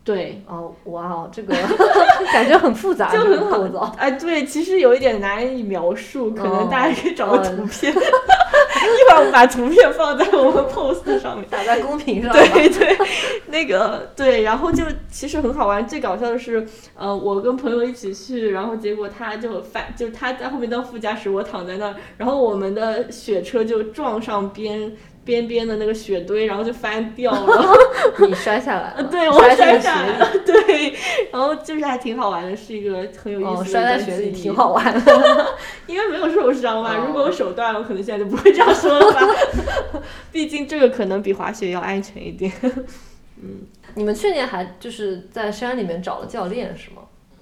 [0.08, 1.54] 对，哦，哇哦，这个
[2.32, 3.94] 感觉很复杂，就很好造。
[3.98, 11.46] 哎，对，其实有一点难以描述，可能大家可以找个哦图片， 一会儿我们把图片放在我们 post 上面。
[11.52, 12.32] 打在公屏上。
[12.32, 12.98] 对对，
[13.48, 15.86] 那个对，然后就其实很好玩。
[15.86, 16.66] 最搞笑的是，
[16.96, 24.90] 呃，我跟朋友一起去，然后结果他就反，就是他在后面当副驾驶，我躺在那儿，然后我们的雪车就撞上边
[25.28, 27.76] 边边的那个雪堆，然后就翻掉了。
[28.26, 30.18] 你摔下来了， 对我摔下来。
[30.18, 30.96] 了，对，
[31.32, 34.72] 然后就是还挺好玩的，是一个很有意思的、哦，摔在雪里挺好。
[34.72, 35.48] 玩的。
[35.86, 39.22] 因为没有受伤嘛，哦如果我手断了，我可能现在就不会这样说了吧。
[40.32, 42.50] 毕竟这个可能比滑雪要安全一点。
[43.40, 47.02] 嗯你们去年还就是在山里面找了教练是吗？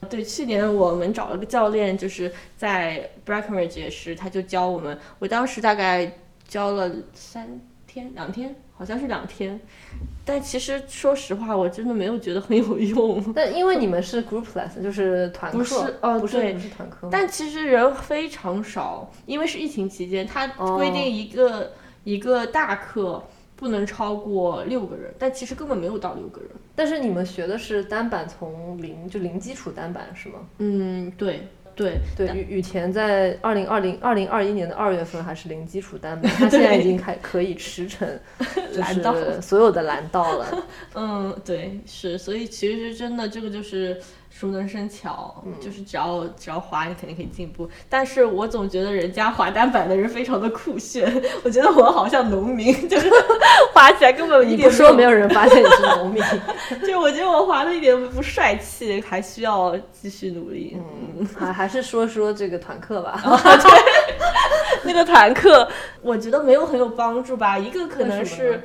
[0.10, 4.98] 对，去年我们找了个教练，就是在 Breckenridge 也是，他就教我们。
[5.20, 6.10] 我当时大概
[6.48, 7.60] 教了三
[7.96, 9.58] 天、两天，好像是两天。
[10.26, 13.24] 但其实说实话，我真的没有觉得很有用。
[13.34, 17.08] 但因为你们是 group lesson，就是团课，不是哦不是是团课。
[17.10, 21.72] 但其实人非常少，因为是疫情期间，它哦规定一个、
[22.04, 23.24] 一个大课
[23.56, 26.50] 不能超过六个人，但其实根本没有到六个人。
[26.76, 30.40] 但是你们学的是单板从零就零基础单板是吗？
[30.58, 38.08] 嗯，对对对，雨雨田在二零二零二零二一年的二月份还是零基础单板，他现在已经开可以驰骋
[38.74, 40.66] 就蓝道是所有的蓝道了。
[40.96, 44.00] 嗯，对，是，所以其实真的这个就是
[44.38, 47.70] 熟能生巧，嗯就是只要只要滑，你肯定可以进步。
[47.88, 51.10] 但是我总觉得人家滑单板的人非常的酷炫，
[51.44, 53.10] 我觉得我好像农民， 就是
[53.74, 56.22] 滑起来根本 一你点不说没有人发现你是农民。
[56.86, 60.76] 就我觉得我滑的一点都不帅气，还需要继续努力。
[61.18, 63.18] 嗯，还还是说说这个团课吧。
[64.84, 65.68] 那个团课，
[66.02, 67.58] 我觉得没有很有帮助吧。
[67.58, 68.62] 一个可能是，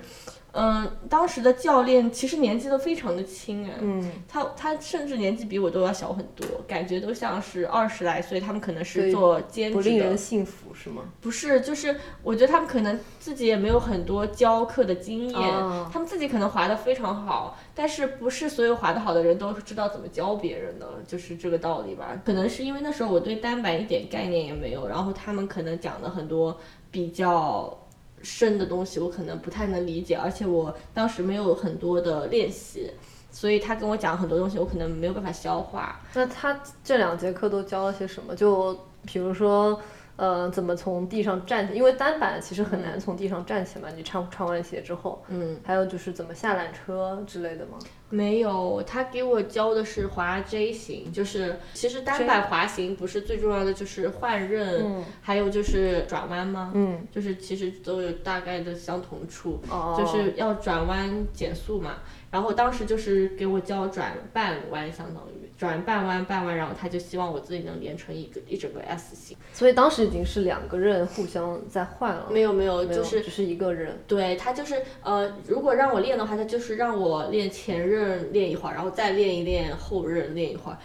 [0.52, 11.02] 嗯，当时的教练其实年纪都非常的轻哎，嗯，他他甚至年纪比我都要小很多，感觉都像是二十来岁，他们可能是做兼职的不令人，信服是吗？
[11.20, 22.20] 不是，就是我觉得他们可能自己也没有很多教课的经验，哦他们自己可能滑得非常好，但是不是所有滑得好的人都知道怎么教别人的，就是这个道理吧。
[22.24, 26.58] 可能是因为那时候我对单板一点概念也没有，然后他们可能讲的很多
[26.90, 27.76] 比较。
[28.22, 32.90] 深的东西我可能不太能理解，而且我当时没有很多的练习，
[33.30, 36.00] 所以他跟我讲很多东西，我可能没有办法消化。
[36.14, 38.35] 那他这两节课都教了些什么？
[38.35, 39.80] 就比如说，
[40.20, 41.74] 呃，怎么从地上站起？
[41.74, 45.24] 因为单板其实很难从地上站起来嘛，你穿穿完鞋之后。
[45.28, 47.78] 嗯，还有就是怎么下缆车之类的吗？
[48.11, 56.72] 没有，他给我教的是滑 J 型，就是其实单板滑行不是最重要的，就是换刃，嗯还有就是转弯吗？
[56.74, 61.94] 嗯，就是其实都有大概的相同处，哦，就是要转弯减速嘛。
[62.30, 69.36] 然后当时就是给我教转半弯，相当于转半弯半弯，然后他就希望我自己能连成一个一整个 S 型。
[69.52, 74.00] 所以当时已经是两个人互相在换了，没有没有，就是只是一个人。
[74.08, 80.78] 对他就是呃，如果让我练的话，他就是让我练前刃练一会儿，然后再练一练后刃练一会儿。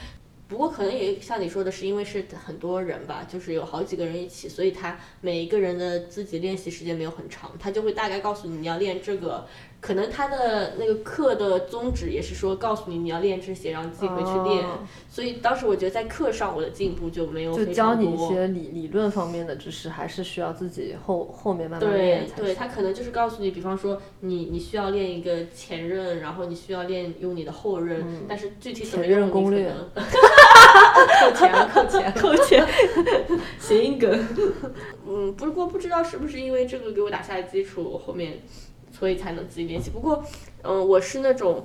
[0.49, 9.47] 不过可能也像你说的，是因为是很多人吧，就是有好几个人一起，所以他每一个人的自己练习时间没有很长，他就会大概告诉你你要练这个。
[9.85, 14.65] 可能他的那个课的宗旨也是说告诉你你要练这些，然后自己回去练。
[14.65, 18.17] 哦所以当时我觉得在课上我的进步就没有就教你一。
[18.27, 29.71] 些理理论方面的知识，还是需要自己后后面慢慢对练才对，他可能就是告诉你，比方说你你需要练一个前刃，然后你需要练用你的后刃，但是具体怎么嗯前刃用，你可攻略
[31.21, 32.11] 扣钱啊扣钱。
[32.19, 32.67] 扣钱，
[33.59, 34.27] 谐音梗。
[35.07, 38.41] 嗯，不过不知道是不是因为这个给我打下的基础，我后面
[38.97, 39.89] 所以才能自己练习。
[39.89, 40.23] 不过，
[40.63, 41.63] 嗯，我是那种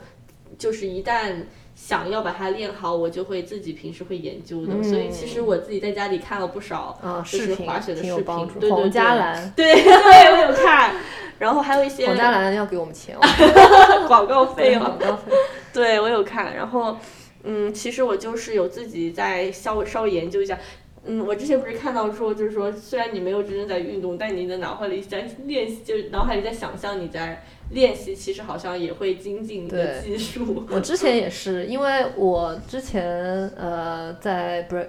[0.58, 1.34] 就是一旦
[1.74, 4.82] 想要把它练好，我就会自己平时会研究的。
[4.82, 8.48] 所以其实我自己在家里看了不少啊，就是视频滑雪的视频。
[8.58, 10.94] 对对黄嘉对兰，对 对，我有看。
[11.38, 13.20] 然后还有一些黄嘉兰要给我们钱哦，
[14.06, 14.98] 广告费哦广。
[14.98, 15.32] 告费。
[15.72, 16.96] 对我有看，然后
[17.44, 20.58] 嗯，其实我就是有自己在稍微稍微研究一下。
[21.04, 30.64] 嗯，我之前不是看到说，就是说，虽然你没有真正在运动，但你的脑海里在练习，就是脑海里在想象你在练习，其实好像也会精进你的技术。
[30.70, 34.86] 我之前也是，因为我之前呃在 Bra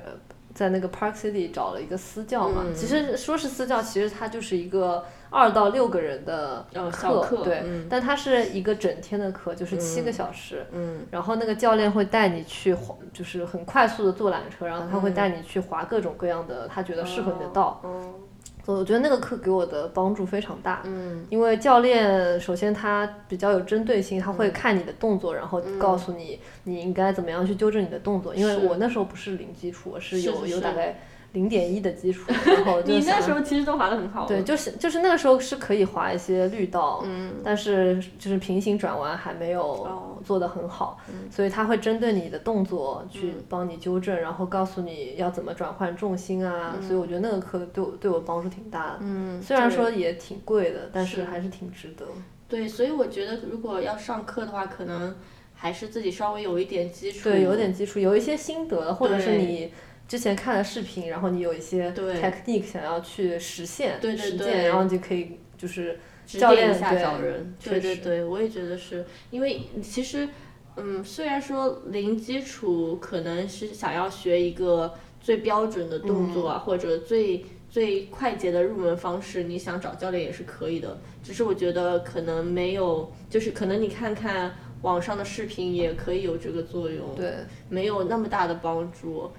[0.54, 10.66] 在那个 Park City 找了一个私教嘛，嗯其实说是私教，其实它就是一个二到六个人的课对，嗯但它是一个整天的课，就是七个小时。
[10.72, 17.82] 嗯然后那个教练会带你去滑，就是很快速的坐缆车，然后他会带你去滑各种各样的他觉得适合你的道。
[17.84, 18.14] 嗯
[18.64, 20.84] 所以我觉得那个课给我的帮助非常大。
[20.86, 28.36] 嗯因为教练首先他比较有针对性，他会看你的动作，然后告诉你你应该怎么样去纠正你的动作。
[28.36, 31.00] 因为我那时候不是零基础，我是有有大概
[31.34, 34.28] 零点一的基础， 然后就你那时候其实都滑得很好。
[34.28, 39.86] 对，就是就是那个时候是可以滑一些绿道，嗯但是就是平行转弯还没哦
[40.18, 46.76] 有做得很好，所以他会针对你的动作去嗯帮你纠正，然后告诉你要怎么转换重心啊。
[46.82, 52.06] 所以我觉得那个课对我对我帮助挺大的，嗯，虽然说也挺贵的，但是是还是挺值得。
[52.50, 55.16] 对，所以我觉得如果要上课的话，可能
[55.54, 57.30] 还是自己稍微有一点基础。
[57.30, 59.72] 对，有点基础，有一些心得，或者是你
[60.12, 65.98] 之前看了视频，然后你有一些对 technique 想要去实现、对对对实践，然后你就可以就是
[66.28, 67.56] 指教练点一下对找人。
[67.64, 70.28] 对对对，我也觉得是因为其实，
[70.76, 81.00] 嗯，虽然说零基础可能是想要学一个最标准的动作啊，或者最最快捷的入门方式，你想找教练也是可以的。
[81.24, 87.32] 只是我觉得可能没有，就是可能你看看网上的视频也可以有这个作用，对。
[87.70, 89.32] 没有那么大的帮助。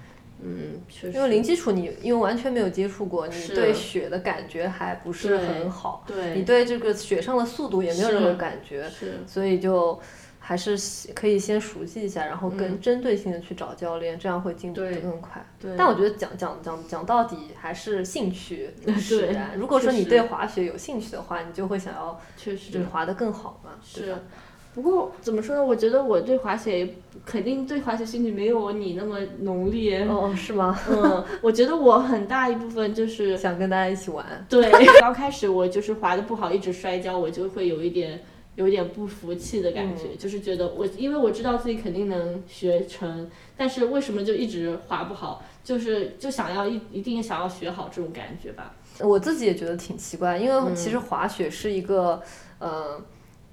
[0.43, 1.17] 嗯，确实。
[1.17, 9.19] 因为零基础你因为完全没有接触过，你对雪的感觉还不是很好，对，你对这个雪上的速度也没有任何感觉，是。
[9.25, 9.99] 所以就
[10.39, 10.77] 还是
[11.15, 15.41] 可以先熟悉一下，然后更针对性的去找教练，这样会进步的更快。
[15.59, 15.71] 对。
[15.77, 19.57] 但我觉得讲讲讲讲到底还是兴趣 使对然。
[19.57, 22.71] 如果说你对滑雪有兴趣的话，你就会想要确实。
[22.71, 24.11] 就是滑得更好嘛，对是。
[24.11, 24.19] 吧？，
[24.73, 25.63] 不过怎么说呢？
[25.63, 26.89] 我觉得我对滑雪
[27.23, 30.03] 肯定对滑雪兴趣没有你那么浓烈。
[30.05, 30.79] 哦，是吗？
[30.89, 34.25] 嗯，我觉得我很大一部分就是 想跟大家一起玩。
[34.49, 38.19] 对，刚开始我就是滑的不好，一直摔跤，我就会有一点
[38.55, 45.43] 有一点不服气的感觉，就是觉得我因为我知道自己肯定能学成，但是为什么就一直滑不好？
[45.63, 48.73] 就是就想要一一定想要学好这种感觉吧。
[48.99, 52.19] 我自己也觉得挺奇怪，因为其实滑雪是一个，
[52.57, 52.99] 呃。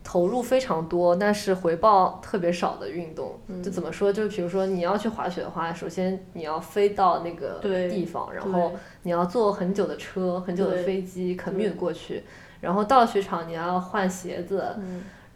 [0.02, 4.12] 投入非常多，但是回报特别少的运动，就怎么说？
[4.12, 12.24] 就比如说你要去滑雪的话，首先你要飞到那个地方，然后你要坐很久的车、很久的飞机 commute 过去，
[12.60, 14.64] 然后到了雪场你要换鞋子，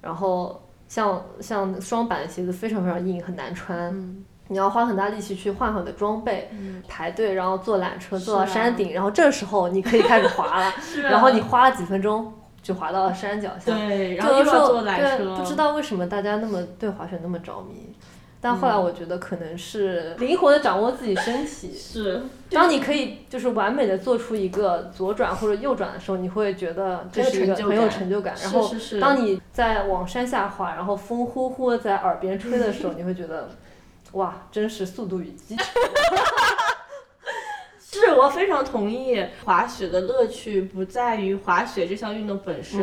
[0.00, 3.94] 然后像像双板的鞋子非常非常硬，很难穿，
[4.48, 6.50] 你要花很大力气去换好你的装备，
[6.88, 10.72] 排队，然后坐缆车坐到山顶，然后这时候你可以开始滑了，
[11.04, 12.32] 然后你花了几分钟。
[12.64, 15.36] 就滑到了山脚下，对，然后又要坐缆车。
[15.36, 17.92] 不知道为什么大家那么对滑雪那么着迷，
[18.40, 21.74] 但后来我觉得可能是灵活的掌握自己身体。
[21.76, 28.34] 是，当你可以就是完美的做出一个左转或者右转的时候，你会觉得这是一个很有成就感。
[28.42, 33.50] 然后当你在往山下滑，然后风呼呼的在耳边吹的时候，你会觉得，
[34.12, 35.58] 哇，真是速度与激情。
[38.00, 42.80] 是我非常同意，滑雪的乐趣不在于滑雪这项运动本身，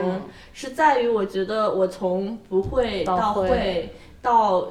[0.54, 4.68] 是在于我觉得我从不会到会到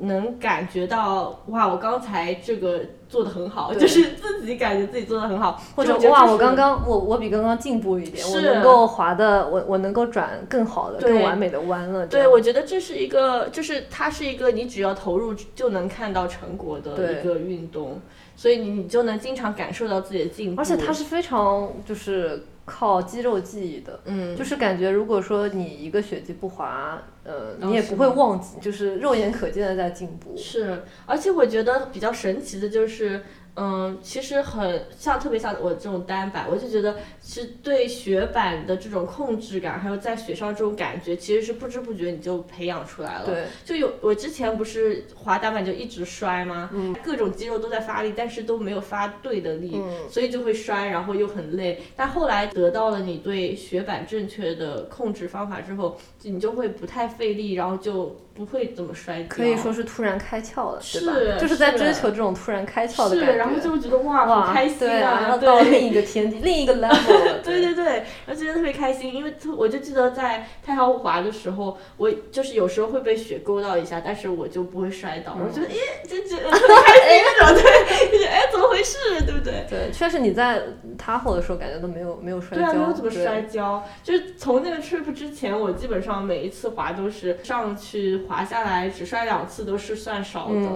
[0.00, 12.06] 能感觉到哇，我刚才这个做的很好，就是自己感觉自己做的很好，或者哇，我刚刚我我比刚刚进步一点，我能够滑的我我能够转更好的更完美的弯了。
[12.06, 18.00] 对，我觉得这是一个，就是它是一个你只要投入就能看到成果的一个运动。
[18.38, 30.36] 所以你你就能经常感受到自己的进步，而且它是非常就是靠肌肉记忆的，嗯，就是感觉如果说你一个雪季不滑，呃，你也不会忘记，就是肉眼可见的在进步。
[30.36, 33.24] 是，而且我觉得比较神奇的就是。
[33.58, 43.26] 嗯，其实很像，特别像我这种单板，我就觉得是对雪板的这种控制感，还有在雪上这种感觉，其实是不知不觉你就培养出来了。
[43.26, 46.70] 对，就有我之前不是滑单板就一直摔吗？
[46.72, 51.82] 嗯，各种肌肉都在发力，但是都没有发对的力，所以就会摔，然后又很累。
[51.96, 58.16] 但后来得到了你对雪板正确的控制方法之后，你就会不太费力，然后就。
[58.38, 61.40] 不会怎么摔可以说是突然开窍了，对吧？
[61.40, 65.20] 就是在追求这种突然开窍的感觉，然后就会觉得哇，好开心啊！
[65.22, 67.42] 然后到另一个天地， 另一个 level。
[67.42, 67.84] 对对对，
[68.26, 75.76] 然后觉得特别开心，因为我就记得在太浩湖滑的时候，我就是有时候会被雪勾到一下，但是我就不会摔倒，我觉得诶，
[76.06, 79.66] 就觉得特别开心那种，对，哎，怎么回事，对不对？
[79.68, 80.62] 对，确实你在
[80.96, 88.18] 他后的时候感觉都没有没有摔跤，对啊，没有怎么摔跤，就是从那个 trip 之前，我基本上每一次滑都是上去。
[88.28, 90.68] 滑下来只摔两次都是算少的，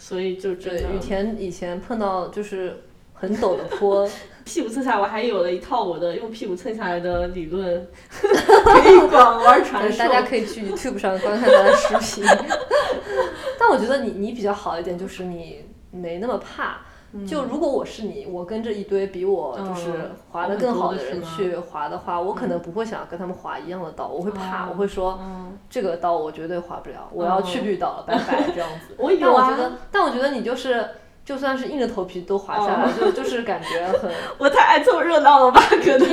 [0.00, 0.80] 所以就真的。
[0.94, 2.74] 雨田以前碰到就是
[3.12, 4.08] 很陡的坡，
[4.46, 9.98] 屁股蹭下来，我还有了一套我的用屁股蹭下来的理论， 可以广为传授。
[9.98, 12.24] 大家可以去 YouTube 上观看他的视频。
[13.60, 16.78] 但我觉得你你比较好一点，就是你没那么怕。
[17.26, 25.18] 就如果我是你，我跟着一堆比我就是滑的更好的人去滑的话，我可能不会想跟他们滑一样的道，我会怕，我会说
[25.68, 28.94] 这个道我绝对滑不了，我要去绿道了，拜拜 这样子。
[29.20, 30.88] 但我觉得，但我觉得你就是
[31.24, 34.10] 就算是硬着头皮都滑下来，就就是感觉很。
[34.38, 36.08] 我太爱凑热闹了吧，可能。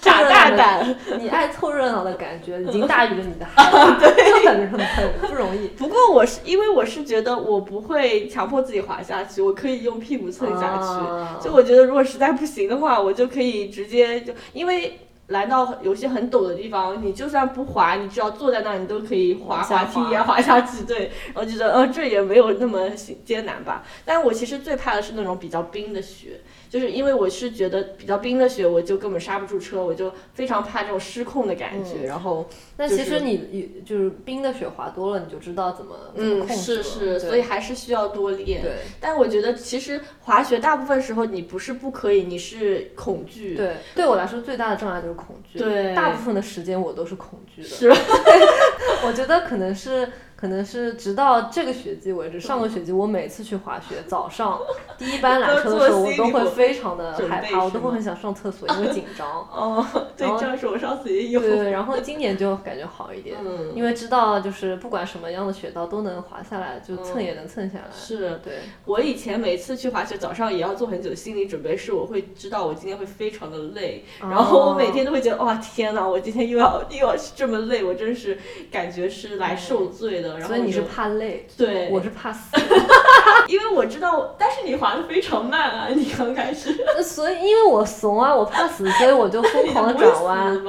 [0.00, 5.68] 傻大胆，你爱凑热闹的感觉已经大于了你的 害怕，对，很很很不容易。
[5.68, 11.44] 不过我是因为我是觉得我不会强迫自己滑下去，我可以用屁股蹭下去。
[11.44, 20.84] 就我觉得如果实在不行的话，我就可以直接就因为来到有些很陡的地方，你就算不滑，你只要坐在那，你都可以滑滑梯也滑下去。
[20.84, 22.88] 对，然后觉得呃这也没有那么
[23.24, 23.84] 艰难吧。
[24.04, 26.40] 但我其实最怕的是那种比较冰的雪。
[26.70, 32.06] 就是因为我是觉得比较冰的雪，我就根本刹不住车，我就非常怕这种失控的感觉。
[32.06, 38.62] 然后，那其实你就是冰的雪滑多了，你就知道怎么嗯是是，所以还是需要多练。
[38.62, 43.56] 对，但我觉得其实滑雪大部分时候你不是不可以，你是恐惧。
[43.56, 45.58] 对，对我来说最大的障碍就是恐惧。
[45.58, 47.68] 对，大部分的时间我都是恐惧的。
[47.68, 47.90] 是，
[49.04, 50.08] 我觉得可能是。
[50.40, 54.58] 可能是直到这个学期为止，上个学期我每次去滑雪，早上
[54.96, 59.28] 第一班缆车的时候，我都会非常的害怕，我都会很想上厕所，因为紧张。
[59.52, 59.86] 哦，
[60.16, 61.40] 对，这样是我上次也有。
[61.40, 63.36] 对对，然后今年就感觉好一点，
[63.74, 67.84] 因为知道就是不管什么样的雪道都能滑下来，就蹭也能蹭下来。
[67.92, 68.60] 是，对。
[68.86, 78.38] 我以前每次去滑雪，早上也要做很久心理准备，是我会知道我今天会非常的累，然后我每天都会觉得哇天呐，我今天又要又要这么累，我真是
[78.70, 80.29] 感觉是来受罪的。
[80.46, 82.56] 所以你是怕累，对，我是怕死，
[83.48, 90.60] 因为我知道，但是你滑的非常慢啊，你刚开始， 所以因为我怂啊，我怕死，所以我就疯 狂的转弯。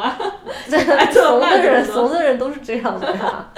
[0.69, 0.79] 对，
[1.13, 3.51] 怂的人，怂的人都是这样的呀。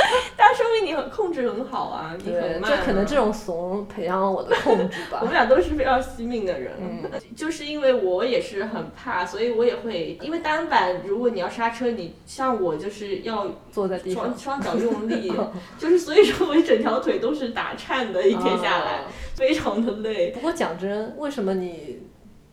[0.46, 5.20] 但说明你很控制很好啊，你很慢、就可能这种怂培养了我的控制吧。
[5.24, 15.32] 我们俩都是非常惜命的人，嗯， 就是因为我也是很怕，所以我也会因为单板，如果你要刹车，你像我就是要坐在地上，双脚用力，
[15.80, 20.32] 就是所以说我一整条腿都是打颤的，一天下来非常的累。
[20.32, 22.02] 不过讲真，为什么你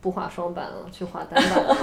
[0.01, 1.76] 不滑双板了，去滑单板？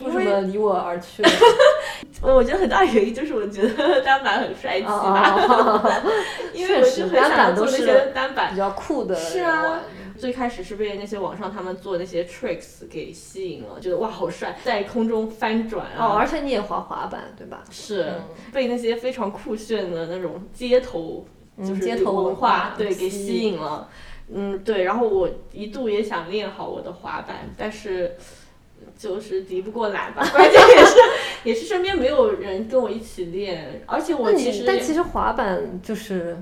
[0.00, 1.22] 为什么离我而去？
[2.20, 6.02] 我觉得很大原因就是我觉得 单板很帅气吧，
[6.52, 9.14] 因为我是单板都是单板比较酷的。
[9.14, 9.80] 是啊，
[10.18, 15.98] 最开始是被那些网上他们做那些 tricks 给吸引了，觉得哇好帅，在空中翻转啊！
[16.00, 17.62] 哦，而且你也滑滑板对吧？
[17.70, 18.10] 是，
[18.52, 21.24] 被那些非常酷炫的那种街头
[21.58, 23.88] 就是街头文化对给吸引了。
[24.32, 24.82] 嗯，对。
[24.84, 28.16] 然后我一度也想练好我的滑板，但是。
[29.04, 30.96] 就是敌不过来吧， 关键也是
[31.44, 36.36] 也是身边没有人跟我一起练，而且我其实但其实滑板就是。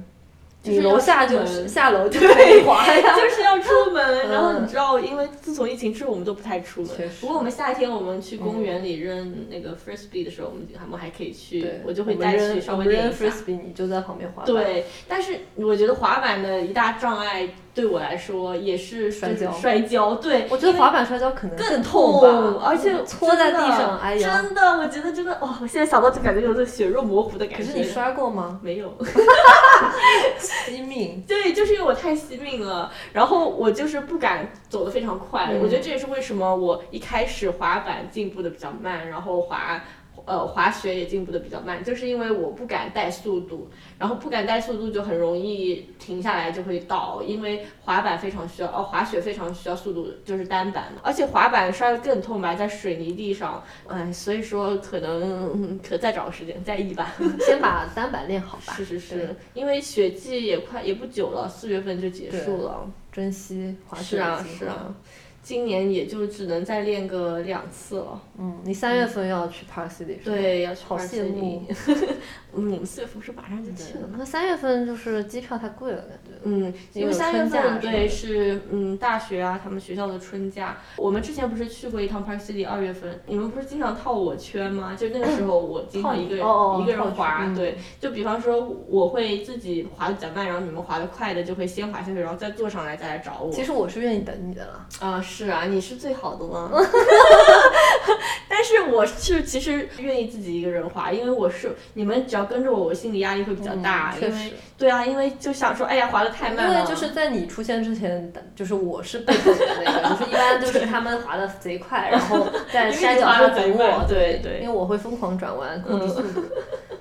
[0.64, 4.28] 你楼下就是下楼就可以滑呀， 就是要出门。
[4.28, 6.90] 然后你知道，因为自从疫情之后，我们都不太出门。
[7.20, 13.26] 不过我们夏天我们去公园里扔那个 frisbee 的时候，我们我们还可以去，我就会带去稍微练一下。
[13.26, 14.44] frisbee，你就在旁边滑。
[14.44, 19.50] 对，但是我觉得滑板的一大障碍对我来说也是摔跤。
[19.52, 20.46] 摔跤，对。
[20.50, 25.58] 我觉得滑板摔跤可能更痛吧，而且搓在地上，哎呀，真的，我觉得真的，哇！
[25.62, 27.64] 我现在想到就感觉有种血肉模糊的感觉。
[27.64, 28.60] 可是你摔过吗？
[28.62, 28.94] 没有。
[30.38, 35.50] 惜命，对，就是因为我太惜命了，然后我就是不敢走得非常快。
[35.62, 39.82] 我觉得这也是为什么我一开始滑板进步的比较慢，然后滑。
[40.24, 43.68] 呃，滑雪也进步的比较慢，就是因为我不敢带速度，
[43.98, 57.12] 然后不敢带速度就很容易停下来就会倒，因为滑板非常需要，哦，滑雪非常需要速度，就是单板，而且滑板摔得更痛吧，在水泥地上，哎，所以说可能可再找个时间再一吧，
[57.46, 58.74] 先把单板练好吧。
[58.74, 64.16] 是是是，因为雪季也快也不久了，四月份就结束了，珍惜滑雪。
[64.16, 64.94] 是啊是啊。
[65.42, 68.22] 今年也就只能再练个两次了。
[68.38, 71.60] 嗯，你三月份要去 Park City 对，要去 Park City。
[71.88, 72.16] 嗯，
[72.52, 74.08] 我们四月份是马上就去了。
[74.16, 76.30] 那三月份就是机票太贵了，感觉。
[76.44, 80.76] 嗯，因为三月份对是嗯大学啊，他们学校的春假。
[80.96, 84.94] 我们之前不是去过一趟 Park City，二月份，你们不是经常套我圈吗？
[84.94, 86.44] 就那个时候我经常一个人
[86.82, 93.50] 一个人滑，对，就比方说我会自己滑的比较慢，然后你们滑的快的就会先滑下去，然后再坐上来再来找我。
[93.50, 94.86] 其实我是愿意等你的了。
[95.00, 96.70] 啊，是啊，你是最好的吗。
[98.48, 106.74] 但是我是其实愿意自己一个人滑，因为我是你们只要跟着我，我心里压力会比较大，因为对啊，因为就想说，哎呀，滑的太慢了。
[106.74, 116.44] 因为就是在你出现之前，就是我是被动的那个，就是一般就是他们滑的贼快，然后在 山脚下等我，对对，因为我会疯狂转弯控制速度，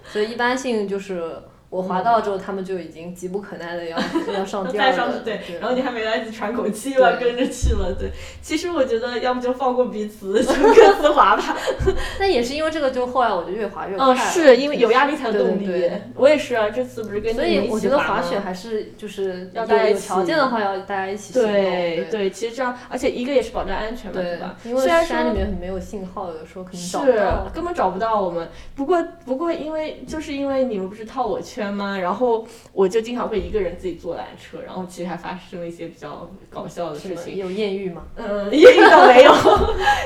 [0.05, 1.33] 所以一般性就是。
[1.71, 3.97] 我滑到之后，他们就已经急不可耐的要
[4.37, 5.19] 要上吊了。
[5.23, 7.95] 对，然后你还没来得及喘口气又要，跟着去了。
[7.97, 8.11] 对，
[8.41, 11.55] 其实我觉得要么就放过彼此，就各自滑吧。
[12.19, 14.05] 那也是因为这个，就后来我就越滑越快。
[14.05, 15.89] 嗯，是因为有压力才有动力。
[16.13, 24.57] 我也是啊，这次不是跟你所以我觉得滑雪还是就是要大家有条件的话，要大家一起对对，其实这样，而且一个也是保证安全嘛，对吧？
[24.65, 28.45] 因为山里面没有信号，有的时候可能找不到，根本找不到我们。
[28.75, 31.97] 不过不过，因为就是因为你们不是套我圈吗？
[31.99, 32.47] 然后。
[32.73, 37.35] 我就经常会一个人自己坐缆车，然后其实还发生了一些比较搞笑的事情。
[37.35, 38.03] 有艳遇吗？
[38.15, 39.33] 嗯， 艳遇倒没有，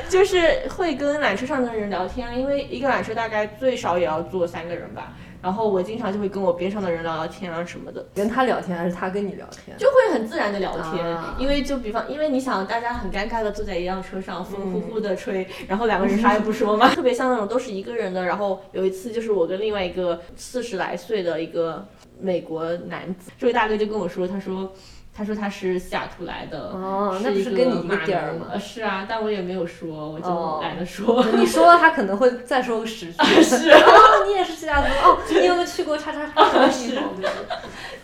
[0.10, 5.14] 就是会跟缆车上的人聊天，因为一个缆车大概最少也要坐三个人吧。
[5.46, 8.04] 然后我经常就会跟我边上的人聊聊天啊什么的。
[8.16, 9.78] 跟他聊天还是他跟你聊天？
[9.78, 18.26] 就会很自然的聊天，因为就比方，因为你想大家很尴尬的坐在一辆车上，风呼呼的吹，然后两个人啥也不说嘛，特别像那种都是一个人的。
[18.26, 21.86] 然后有一次就是我跟另外一个四十来岁的一个。
[22.18, 24.72] 美国男子，这位大哥就跟我说，他说，
[25.18, 28.48] 他说他是西雅图来的，哦，那不是跟你一个点儿吗？
[28.60, 31.26] 是啊，但我也没有说，我就懒得说。
[31.38, 33.42] 你说了，他可能会再说个十句。
[33.42, 33.80] 是啊，
[34.28, 37.34] 你也是西雅图哦，你有没有去过叉叉叉什么地方？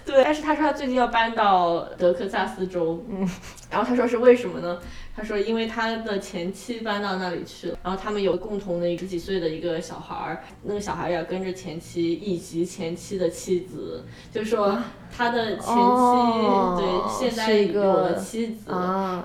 [0.05, 3.30] 对，但是他说他最近要搬到德克萨斯州，嗯，
[3.70, 4.80] 然后他说是为什么呢？
[5.16, 14.78] 他说，因为他的前妻搬到那里去了，然后他们有共同的十几岁的一个小孩儿，那个小孩要跟着前妻以及前妻的妻子，就说
[15.16, 15.72] 他的前妻
[16.78, 18.72] 对现在有了妻子，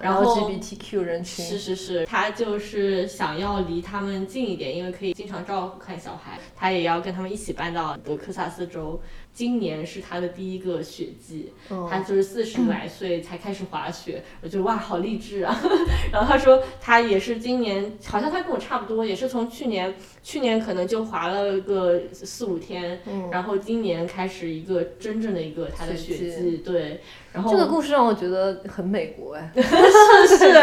[0.00, 9.00] 然后 LGBTQ 人群是是是，他就是想要离他们近一点，因为可以经常照顾看小孩，他也要跟他们一起搬到德克萨斯州。
[9.36, 11.86] 今年是他的第一个雪季，哦。
[11.90, 15.54] 他就是四十 来岁才开始滑雪，我觉得哇，好励志啊！
[16.10, 23.28] 然后他说他也是今年，好像他跟我差不多，也是从去年，去年可能就滑了个四五天，嗯。
[23.30, 26.30] 然后今年开始一个真正的一个他的雪季。
[26.30, 27.02] 雪季，对，
[27.36, 30.54] 然后这个故事让我觉得很美国哎， 是是，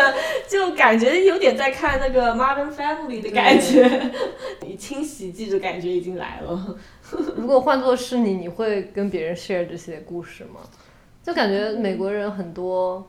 [0.50, 4.12] 就感觉有点在看那个 Modern Family 的感觉，
[4.62, 6.76] 你 清洗剂的感觉已经来了。
[7.38, 10.62] 如果换作是你，你会跟别人 share 这些故事吗？
[11.22, 13.06] 就感觉美国人很多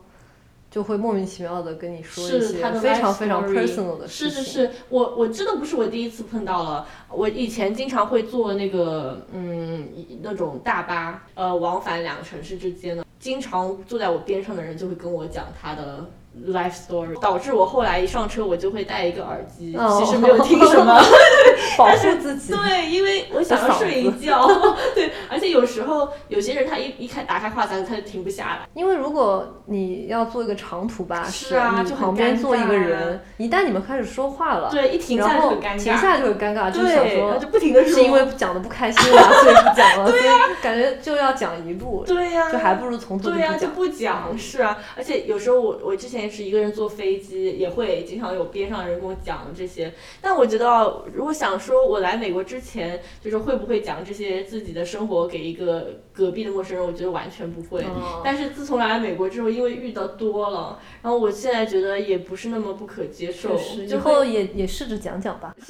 [0.71, 4.43] 就会莫名其妙的跟你说一些非常非常 personal 的事情。
[4.43, 9.89] 是是是，我我真的不是我第一次碰到了，我以前经常会坐那个嗯
[10.23, 16.05] 那种大巴，呃往返两个城市之间的，经常坐在我边上的人就会跟我讲他的。
[16.49, 21.01] life story 导致我后来一上车我就会戴一个耳机，哦其实没有听什么，
[21.79, 22.51] 保护自己。
[22.59, 24.45] 对，因为我想要睡一觉，
[24.97, 40.23] 对，而且有时候有些人他一一开打开话匣子他就停不下来，因为如果你要做一个长途巴士，是啊就旁边坐一个人，一旦你们开始说话了，对，一停下就很尴尬，停下来就很尴尬，就想说就不停的说，是因为讲的不开心了， 所以不讲了，所以
[40.63, 44.37] 感觉就要讲一路，对呀、就还不如从头就对呀、就不讲。
[44.39, 49.93] 是啊，而且有时候我我之前是一个人坐飞机，也会经常有边上人跟我讲这些。
[50.21, 57.83] 但我觉得啊，如果想说我来美国之前，就是会不会讲这些自己的生活给一个隔壁的陌生人，我觉得完全不会。
[57.83, 65.53] 哦但是自从来了美国之后，因为遇到多了，然后我现在觉得也不是那么不可接受确，实，以后也也试着讲讲吧。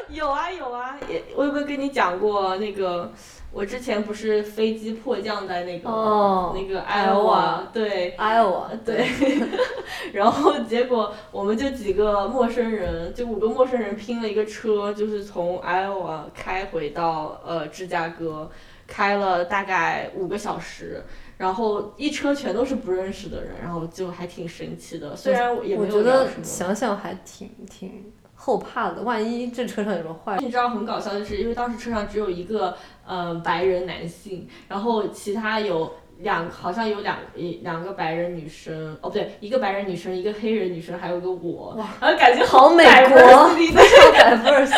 [0.10, 3.10] 有啊有啊，也我有没有跟你讲过那个？
[3.50, 9.08] 我之前不是飞机迫降在那个、哦那个艾欧瓦，对，Iowa，对，
[10.12, 18.50] 然后结果我们就几个陌生人，就五个陌生人拼了一个车，就是从 Iowa 开回到呃芝加哥，
[18.86, 21.02] 开了大概五个小时，
[21.38, 26.28] 然后一车全都是不认识的人，然后就还挺神奇的，虽然也我没觉得。
[26.42, 30.38] 想想还挺挺后怕的，万一这车上有什么坏。
[30.38, 43.18] 你知道很搞笑的是，因为当时车上只有一个呃白人男性，然后其他有两好像有两一两个白人女生，哦不对，一个白人女生，一个黑人女生，还有个我，然后感觉好美国。
[44.18, 44.72] 常 diverse，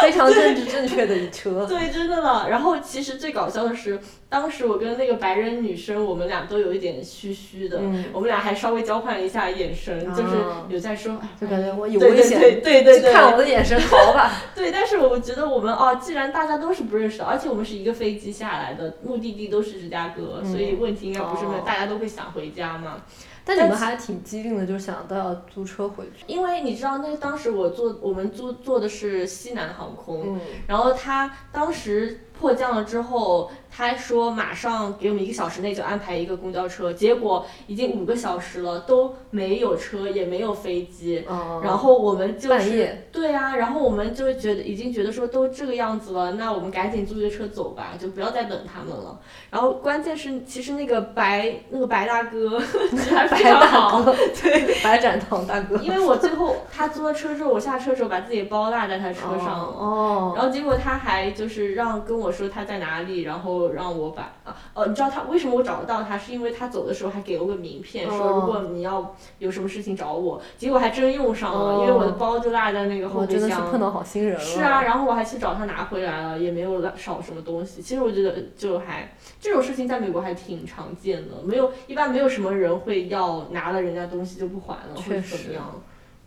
[0.00, 1.66] 非常政治正确的一车。
[1.68, 2.46] 对，真的呢。
[2.48, 8.06] 然后其实最搞笑的是，当时我跟那个白人女生，我们俩都有一点虚虚的，嗯。
[8.12, 10.66] 我们俩还稍微交换了一下眼神，就是啊。
[10.68, 13.00] 有在说，哎就感觉我有对危险，对对对对。
[13.00, 14.32] 对，就看我的眼神逃吧。
[14.54, 22.96] 对，但是我觉得我们哦，既然大家都是不认识的，而且我们是一个飞机下来的，目的地都是芝加哥，所以问题应该不是没有，哦大家都会想回家嘛。
[23.44, 26.22] 但你们还挺机灵的，就想到要租车回去。
[26.26, 41.24] 因为你知道，那当时我坐我们租坐的是西南航空，嗯，然后它当时迫降了之后，他说马上给我们一个小时内就安排一个公交车，结果已经五个小时了，都没有车，也没有飞机。
[41.30, 49.16] 嗯然后我们就是对啊，然后我们就觉得已经觉得说都这个样子了，那我们赶紧租一个车走吧，就不要再等他们了。
[49.48, 52.58] 然后关键是，其实那个白那个白大哥
[53.14, 54.12] 还非白大常好，哥，
[54.42, 55.76] 对，白展堂大哥。
[55.76, 59.76] 因为我最后他租了车之后，我下车的时候把自己包落在他车上了。
[59.78, 66.16] 哦，然后结果他还就是让跟我说他在哪里，然后让我把啊呃，你知道他为什么我找得到他？
[66.18, 70.40] 是因为他走的时候还给了我个名片，说哦如果你要有什么事情找我。
[70.56, 73.40] 结果还真用上了，哦因为我的包就落在那个后我备箱。
[73.40, 74.40] 真的是碰到好心人了。
[74.40, 77.80] 是啊，，然后我还去找他拿回来了，也没有少什么东西。
[77.80, 79.10] 其实我觉得就还
[79.40, 85.64] 这种事情在美国还挺常见的，没有一般没有什么人会要拿了人家东西就不还了或者怎么样。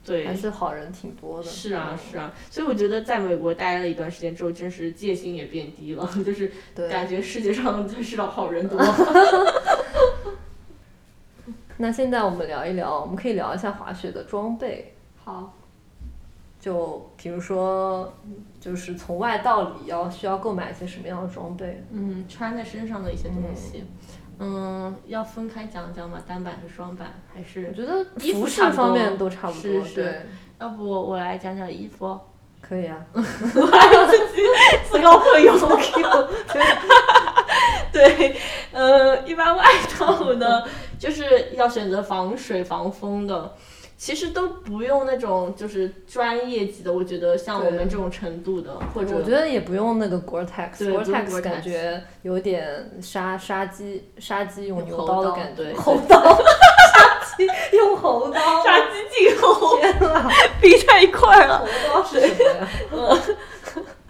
[0.04, 1.44] 对，还是好人挺多的。
[1.48, 6.90] 是啊，是啊，所以我觉得在美国待了一段时间之后，真是戒心也变低了， 就是对。
[6.90, 8.80] 感觉世界上真是好人多。
[11.78, 14.94] 那现在我们聊一聊，我们可以聊一下滑雪的装备。
[15.24, 15.54] 好，
[16.60, 18.12] 就比如说，
[18.60, 21.84] 就是从外到里要需要购买一些什么样的装备？
[21.92, 23.88] 嗯，穿在身上的一些东西，嗯，
[25.08, 26.18] 要分开讲讲吗？
[26.28, 30.26] 单板和双板，还是我觉得衣服饰方面都差不多，是是对，
[30.60, 32.20] 要不我来讲讲衣服？
[32.62, 32.98] 可以啊。
[33.14, 33.22] 我
[34.90, 35.58] 自告奋勇。
[37.92, 38.36] 对，
[38.72, 40.64] 呃，一般外套呢，
[40.98, 43.54] 就是要选择防水防风的。
[44.04, 57.46] 其实都不用那种就是专业级的，我觉得像我们这种程度的，或者我觉得也不用那个 Gore-Tex，对不用 Gore-Tex Gore-Tex 感觉有点杀杀鸡杀鸡用牛刀刀的感觉， 猴刀杀鸡
[57.78, 60.28] 用猴刀，杀鸡儆猴，天呐，
[60.60, 61.60] 逼在一块儿了。
[61.60, 62.44] 猴刀是什
[62.92, 63.18] 么呀？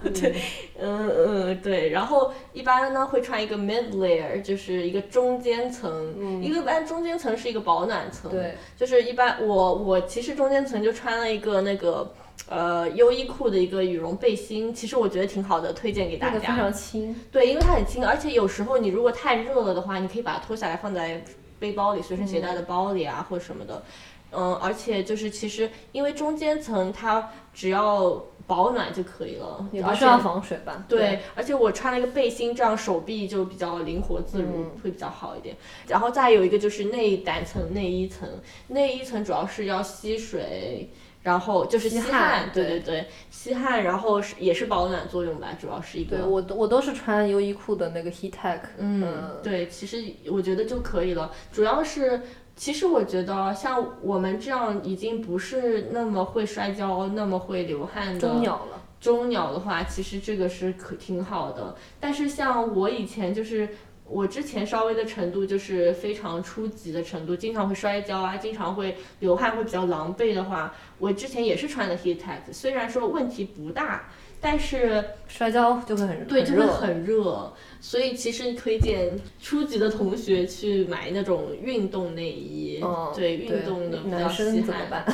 [0.20, 0.36] 对，
[0.80, 12.14] 嗯嗯对，然后一般般呢会穿一个 mid layer，就是一个中间层，一个般中间层是一个保暖层，对，就是一般我我其实中间层就穿了一个那个
[12.48, 16.46] 呃优衣库的一个羽绒背心，其实我觉得挺好的，推荐给大那个非。
[16.48, 21.22] 常轻，对，因为它很轻，而且有时候你如果太热了的话，你可以把它脱下来放在
[21.60, 23.84] 背包里，随身携带的包里啊，或者什么的。
[24.32, 30.84] 嗯，而且就是其实因为中间层它只要保暖就可以了，不需要防水吧？
[30.90, 35.56] 对，而且我穿了一个背心，这样手臂就比较灵活自如，会比较好一点。
[35.88, 38.28] 然后再有一个就是内胆层、内衣层，
[38.68, 40.90] 内衣层主要是要吸水，
[41.24, 46.18] 然后就是吸吸汗对对对，吸汗，然后是也是保暖作用吧，主要是一个。
[46.18, 51.32] 对我都我都是穿优衣库的那个 Heat Tech，嗯，对，其实我觉得就可以了。
[51.52, 52.22] 主要是，
[52.56, 58.82] 其实我觉得像我们这样已经不是那么会摔跤、那么会流汗的中鸟了。
[59.00, 61.76] 中鸟的话，其实这个是可挺好的。
[62.00, 63.70] 但是像我以前就是。
[64.12, 74.10] 我之前稍微的程度就是非常初级的程度，经常会摔跤啊，经常会流汗，会比较狼狈的话，我之前也是穿的 Heat Tech，虽然说问题不大，
[74.40, 84.68] 但是摔跤就会很对，就会很热，所以其实推荐初级的同学去买那种运动内衣，嗯对，运动的比较男生吸汗。
[84.68, 85.06] 怎么办？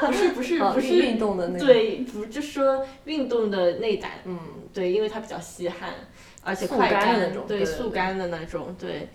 [0.10, 4.38] 不是不是哦不是运动的那种对，不就是说运动的内胆，嗯，
[4.72, 5.90] 对，因为它比较吸汗，
[6.46, 9.08] 而且速快干干的那种对，速干的那种，对。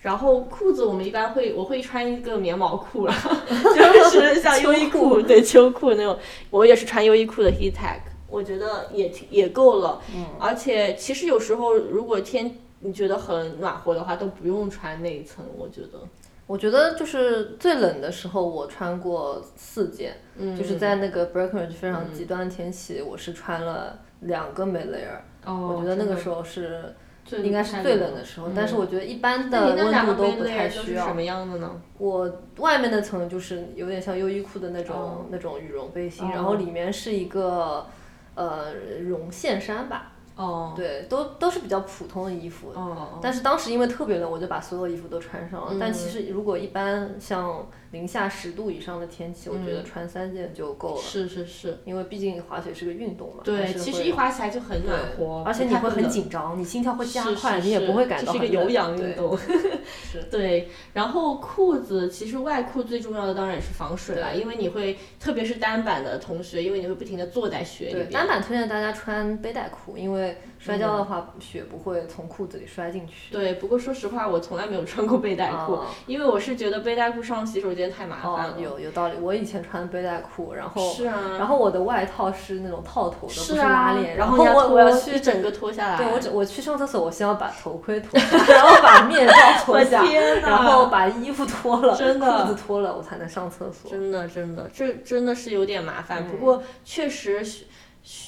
[0.00, 3.12] 然后裤子我们一般会，我会穿一个棉毛裤了，
[3.76, 6.16] 就是像优衣库对秋裤那种，
[6.50, 10.00] 我也是穿优衣库的 Heat Tech，我觉得也挺也够了。
[10.14, 16.00] 嗯，而且其实有时候如果天你觉得很暖和的话，都不用穿那一层，我觉得。
[16.46, 25.18] 我觉得就是最冷的时候，我穿过四件，嗯就是在那个 Breckenridge 非常极端的天气，我是穿了两个 m a layer，、
[25.48, 26.94] 哦，我觉得那个时候是
[27.42, 31.14] 应该是最冷的时候，嗯但是我觉得一般的温度都不太需要什。
[31.14, 31.70] 么样的呢？
[31.98, 37.86] 我外面那层就是有点像优衣库的那种、哦那种羽绒背心，哦然后里面是一个
[38.34, 38.72] 呃
[39.08, 42.70] 绒线衫吧，哦，对，都都是比较普通的衣服。
[42.74, 45.68] 哦，但是当时因为特别冷，我就把所有衣服都穿上了。
[45.72, 51.02] 嗯但其实如果一般像零下十度以上的天气，我觉得嗯穿三件就够了。
[51.02, 59.36] 是是是，因为毕竟滑雪是个运动嘛，对，其实一滑起来就很暖和，而且你会很紧张，你心跳会加是快，是你也不会是这是一个有氧运对动。
[60.10, 68.12] 是对，然后裤子其实外裤最重要的当然也是防水啦，因为你会，特别是单板的同学，因为你会不停的坐在雪里。
[68.12, 73.32] 单板推荐大家穿背带裤，因为摔跤的话，雪不会从裤子里摔进去。
[73.32, 79.14] 对，不过说实话，我从来没有穿过背带裤，哦因为我是觉得背带裤上洗手间太麻烦哦了。，有有道理。
[79.20, 84.16] 我以前穿背带裤，然后是啊，然后我的外套是那种套头的，不是拉链。
[84.16, 85.96] 然后我我要去整个脱下来。
[85.96, 90.02] 对我只我去上厕所，我先要把头盔脱下， 然后把面罩脱下
[90.42, 93.90] 然后把衣服脱了，真的裤子脱了，我才能上厕所。
[93.90, 96.22] 真的真的，这真的是有点麻烦。
[96.22, 97.64] 嗯不过确实是。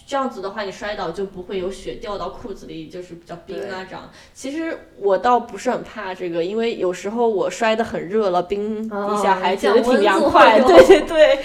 [0.07, 4.11] 这样子的话，你摔倒就不会有血掉到裤子里，就是比较冰啊这样。
[4.35, 10.59] 其实我倒不是很怕这个，因为有时候我摔得很热了，冰哦一下还觉得挺凉快。
[10.59, 11.39] 哦 对对对。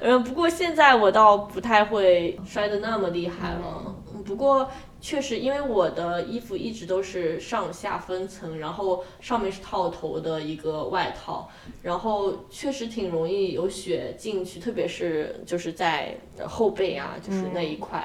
[0.00, 3.82] 嗯，不过现在我倒不太会摔得那么厉害了。
[3.86, 3.94] 嗯
[4.24, 4.66] 不过
[5.04, 11.46] 确实，因为我的衣服一直都是上下分层，然后上面是套头的一个外套，
[11.82, 18.02] 然后确实挺容易有雪进去，特别是就是在呃后背啊，就是那一块。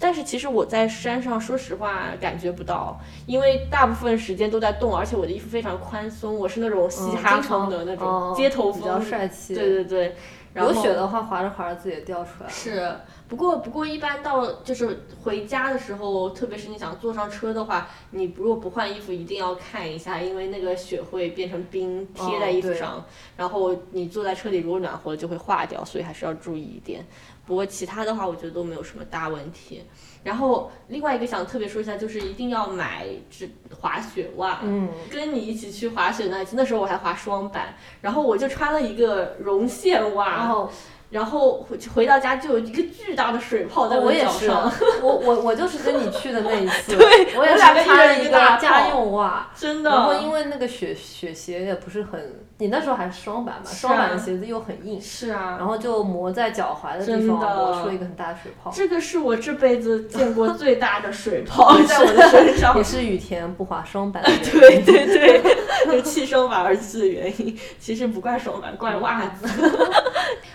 [0.00, 2.96] 但是其实我在山上，说实话感觉不到，
[3.26, 9.52] 因为大部分时间都在动，而且我的衣服非常宽松，我是那种嘻嗯哈风的那种哦街头风比较，帅气。
[9.52, 10.14] 对对对。
[10.54, 12.48] 然后有雪的话，滑着滑着自己也掉出来了。
[12.48, 12.96] 是，
[13.26, 23.04] 不过不过一般到就是回家的时候，特别是你想坐上车的话，你如果不换衣服，一定要看一下，因为那个雪会变成冰贴在衣服上，
[23.36, 27.04] 然后你坐在车里如果暖和了就会化掉，所以还是要注意一点。
[27.46, 29.82] 不过其他的话，我觉得都没有什么大问题。
[30.22, 33.46] 然后另外一个想特别说一下，就是一定要买只
[33.78, 34.60] 滑雪袜。
[34.62, 40.70] 嗯，跟你一起去滑雪那一次，那时候我还滑双板，然后我就穿了一个绒线袜，然后
[41.14, 49.90] 然后回回到家就有一个巨大的水泡在哦我脚上， 我我我就是跟你去的那一次， 对我也是穿了一一个家用袜，真的。
[49.90, 52.20] 然后因为那个雪雪鞋也不是很，
[52.58, 58.72] 你那时候还是双板嘛，啊双板的鞋子又很硬，是啊，然后就磨在脚踝的地方的磨出了一个很大的水泡。
[58.74, 62.82] 这个是我这辈子见过最大的水泡 在我的身上也。
[62.82, 64.84] 是雨田不滑双板的原因。
[64.84, 69.46] 对对对，就弃双板而治的原因，其实不怪双板，怪袜子。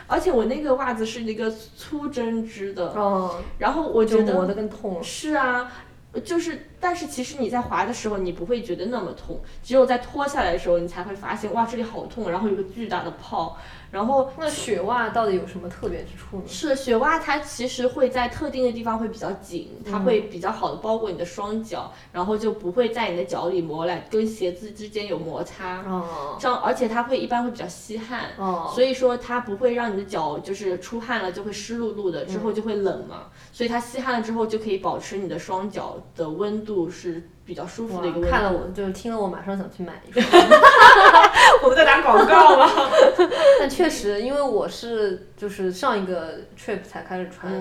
[0.09, 5.03] 而且我那个袜子是一个粗针织的，哦，然后我觉得就磨得更痛了。
[5.03, 5.71] 是啊，
[6.25, 13.55] 就是但是其实你在滑的时候，你不会觉得那么痛，只有在脱下来的时候，你才会发现哇，这里好痛，然后有个巨大的泡。
[13.91, 16.43] 然后那雪袜到底有什么特别之处呢？
[16.47, 25.81] 是雪袜，它其实会在特定的地方会比较紧，它会比较好的包裹你的双脚，然后就不会在你的脚里磨来，跟鞋子之间有摩擦。
[25.83, 33.23] 哦，这样，而且它会一般会比较吸汗，哦，所以说它不会让你的脚就是出汗了就会湿漉漉的，之后就会冷嘛。
[33.51, 38.31] 所以它吸汗了之后就可以保持你的双脚的温度是比较舒服的一个温度。
[38.31, 40.25] 看了我就是听了我马上想去买一双。
[41.63, 42.67] 我们在打广告吗？
[43.59, 47.51] 但确实，因为我是就是上一个 trip 才开始穿，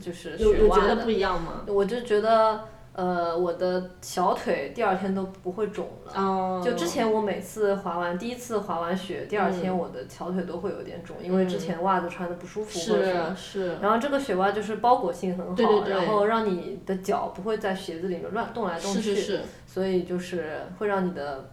[0.00, 0.96] 就是雪袜的。
[0.96, 1.64] 不一样吗？
[1.66, 2.60] 我就觉得。
[2.94, 6.60] 呃，我的小腿第二天都不会肿了。
[6.62, 12.78] 就之前我每次滑完，第一次滑完雪，第二天我的小腿都会有点肿，因为之前袜子穿的不舒服。
[12.78, 13.78] 是是。
[13.80, 19.00] 然后这个雪袜就是包裹性很好，然后让你的脚不会在鞋子里面乱动来动去。
[19.00, 19.40] 是是是。
[19.66, 21.48] 所以就是会让你的，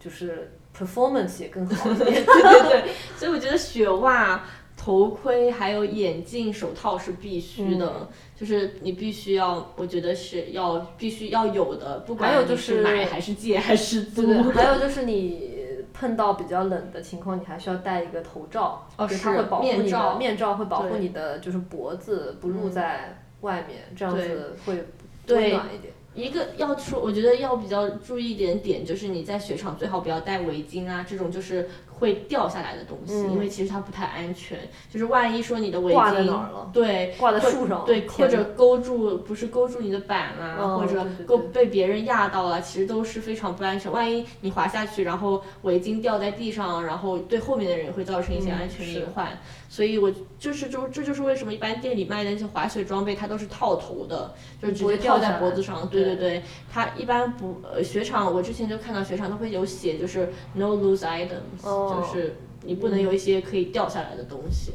[0.00, 2.12] 就是 performance 也更好 一点。
[2.12, 2.92] 对对对。
[3.16, 4.44] 所以我觉得雪袜、
[4.76, 8.08] 头盔还有眼镜、手套是必须的。
[8.36, 14.42] 就是你必须要，我觉得是要必须要有的，不管你是买还是借还是租。
[14.50, 15.52] 还有就是你
[15.92, 24.84] 碰到比较冷的情况，你还需要戴一个头罩，就它会保护你的面罩会保护你的就是脖子不露在外面，这样子会
[25.28, 25.94] 温暖一点。
[26.14, 31.68] 一个要说，我觉得要比较注意一点点，就是你在雪场最好不要戴围巾啊，这种就是
[31.98, 34.58] 会掉下来的东西，因为其实它不太安全。
[34.90, 43.90] 就是万一说你的围巾挂在哪儿了，对，挂在树上，对，或者勾住，不是勾住你的板啊，或者勾被别人压到了，其实都是非常不安全。
[43.90, 49.28] 万一你滑下去，然后围巾掉在地上，然后对后面的人会造成一些安全隐患。
[49.68, 54.32] 所以，我就是就这就是为什么一般店里卖的那些滑雪装备，它都是套头的，
[54.62, 55.88] 就是直接套在脖子上。
[55.88, 56.42] 对对对，
[56.72, 64.72] 它一般不呃雪场，我之前就看到雪场都会有写，就是 no loose items，就是你不能有一些可以掉下来的东西。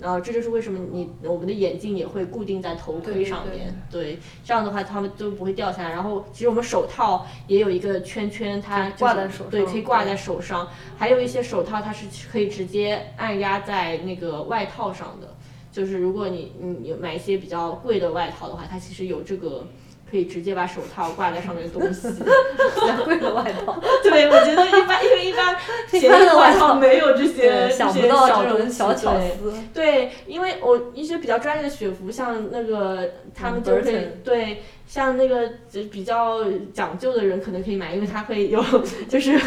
[0.00, 5.90] 然后这就是为什么你我们的眼镜也会固定在头盔上面，对，这样的话它们都不会掉下来。
[5.90, 10.66] 然后其实我们手套也有一个圈圈，它挂在手上，对，可以挂在手上。
[10.96, 15.36] 还有一些手套它是可以直接按压在那个外套上的，
[15.70, 19.66] 就是如果你你买一些比较贵的外套的话，它其实有这个。
[20.10, 23.80] 可以直接把手套挂在上面的东西， 比较贵的外套。
[24.02, 25.56] 对，我觉得一般，因为一般
[25.90, 28.70] 便宜的外套没有这些这些小东西。
[28.70, 29.52] 小巧思。
[29.72, 35.48] 对，因为我一些比较专业的雪服，像那个他们就会对，像那个
[35.90, 36.44] 比较
[36.74, 38.62] 讲究的人可能可以买，因为它会有
[39.08, 39.38] 就是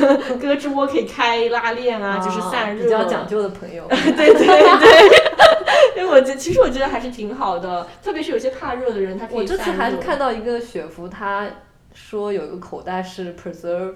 [0.41, 2.83] 胳肢窝可以开拉链啊，就是散热。
[2.83, 3.85] 比较讲究的朋友。
[3.89, 5.22] 对 对对。
[5.97, 11.47] 因为我觉得，其实我觉得还是挺好的，特别是有些怕热的人，他可以我这次还看到一个雪服，他
[11.93, 13.93] 说有一个口袋是 preserve。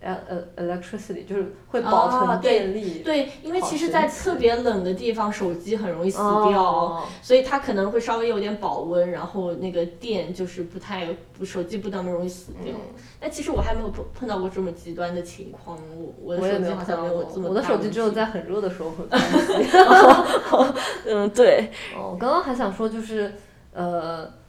[0.00, 0.18] 呃
[0.56, 3.02] 呃，electricity 就是会保存电力。
[3.04, 11.08] 对，因为其实，在特别冷的地方，手机很容易死掉，所以它可能会稍微有点保温，然后那个电就是不太
[11.44, 12.72] 手机不那么容易死掉。
[13.20, 17.48] 但其实我还没有碰碰到过这么极端的情况，我我的手机好像没有这么。
[17.50, 19.68] 我的手机只有在很热的时候会关机。
[21.06, 21.70] 嗯，对。
[21.94, 23.32] 哦，我刚刚还想说就是，
[23.72, 24.39] 呃。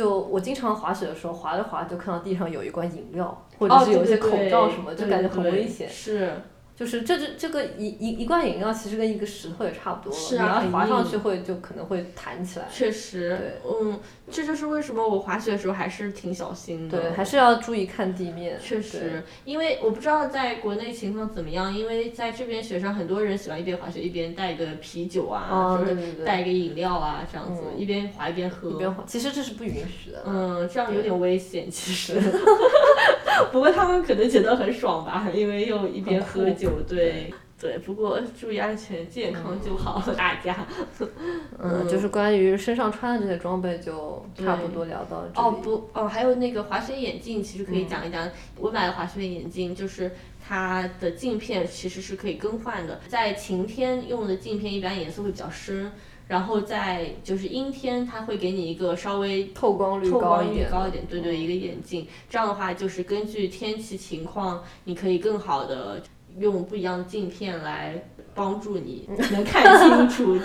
[0.00, 5.86] 就我经常滑雪的时候，滑着滑着就看到地上有一罐饮料，或者是有一些口罩什么，就感觉很危险。
[5.86, 6.32] 是。
[6.80, 12.64] 就是这这这个一一一罐饮料其实跟一个石头也差不多了，你要滑上去会就可能会弹起来。
[12.72, 14.00] 确实，嗯，
[14.30, 16.98] 这就是为什么我滑雪的时候还是挺小心的。
[16.98, 18.58] 对，还是要注意看地面。
[18.58, 28.70] 确实，因为我不知道在国内情况怎么样，因为在这边雪上很多人喜欢一边滑雪一边带一个啤酒啊，就是带一个饮料啊这样子，一边滑一边喝。
[28.70, 30.22] 一边滑，其实这是不允许的。
[30.24, 32.18] 嗯，这样有点危险，其实。
[33.52, 37.78] 不过他们可能觉得很爽吧，因为又一边喝酒，对对。
[37.78, 40.56] 不过注意安全，健康就好，大家。
[41.58, 45.46] 嗯，就是关于身上穿的这些装备就差不多聊到这里。
[45.46, 48.28] 哦不，哦还有那个滑雪眼镜，其实可以讲一讲。
[48.56, 50.10] 我买的滑雪眼镜就是
[50.46, 55.92] 它的镜片其实是可以更换的，在晴天用的镜片一般颜色会比较深。
[56.30, 62.06] 然后在就是阴天，它会给你一个稍微透光率高一点，高一点，对对，一个眼镜。
[62.28, 66.00] 这样的话，就是根据天气情况，你可以更好的
[66.38, 68.00] 用不一样的镜片来
[68.32, 70.38] 帮助你 能看清楚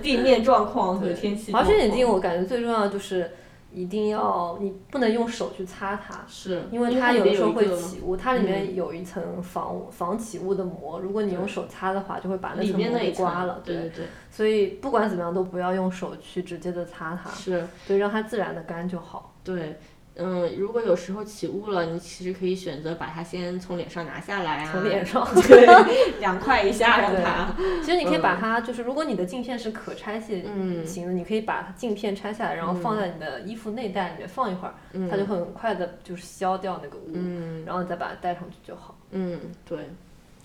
[0.00, 1.52] 地面状况和天气。
[1.52, 3.30] 滑雪眼镜我感觉最重要就是。
[3.72, 13.88] 一定要你不能用手去擦它，是，因为它有的时候会起雾，它里面有一层防防起雾的膜，如果你用手擦的话，就会把那层膜给刮了，对对。
[13.90, 14.06] 对。
[14.30, 19.34] 所以不管怎么样都不要用手去直接的擦它，是，对，让它自然的干就好。
[19.44, 19.78] 对，
[20.18, 27.54] 嗯，如果有时候起雾了，你其实可以选择把它先从脸上拿下来啊，从脸上 对，凉快一下让它。
[27.82, 30.84] 其实你可以把它，就是如果你的镜片是可拆卸嗯。
[30.86, 34.74] 型的，你可以把镜片拆下来，然后放在你的衣服内袋里面放一会儿，
[35.08, 37.64] 它就很快的就是消掉那个雾，嗯。
[37.64, 38.96] 然后再把它戴上去就好。
[39.12, 39.78] 嗯，对，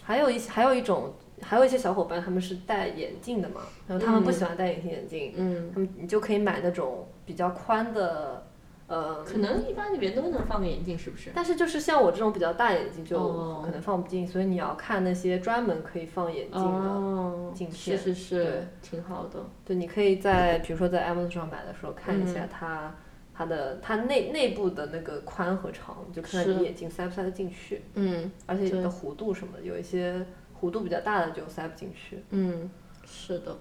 [0.04, 1.12] 还有一些，还有一种，
[1.42, 8.46] 还有一些小伙伴他们是戴眼镜的嘛，然后他们不喜欢戴隐形眼镜，嗯，他们你就可以买那种比较宽的，
[8.88, 11.32] 呃，可能一般里面都能放个眼镜，是不是？
[11.34, 16.90] 但是就是像我这种比较大眼睛就哦可能放不进，所以你要看那些专门可以放眼镜的。
[16.90, 19.40] 哦，镜是片是是对，挺好的。
[19.66, 22.94] 对，你可以在比如说在 Amazon 上买的时候看一嗯下它、
[23.34, 30.24] 它的它内内部的那个宽和长，就看看你眼睛塞不塞得进去，嗯而且你的弧度什么的，有一些
[30.60, 32.24] 弧度比较大的就塞不进去。
[32.30, 32.70] 嗯，
[33.06, 33.58] 是的，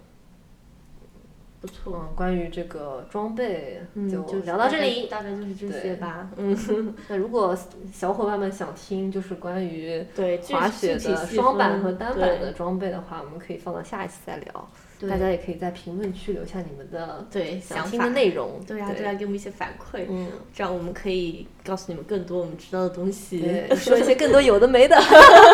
[1.63, 2.07] 不错。
[2.11, 5.07] 嗯，关于这个装备嗯，就就聊到这里。
[5.07, 6.29] 大概就是这些吧。
[6.37, 6.55] 嗯，
[7.09, 7.57] 那如果
[7.93, 14.69] 小伙伴们想听就是关于对，滑雪的双板和单板的装备的话，我们可以放到下一期再聊。
[14.99, 18.61] 对大家也可以在评论区留下你们的对想听的内容。
[18.65, 23.41] 对呀、对呀、给我们一些反馈，嗯，这样我们可以告诉你们更多我们知道的东西。
[23.41, 24.97] 对， 说一些更多有的没的。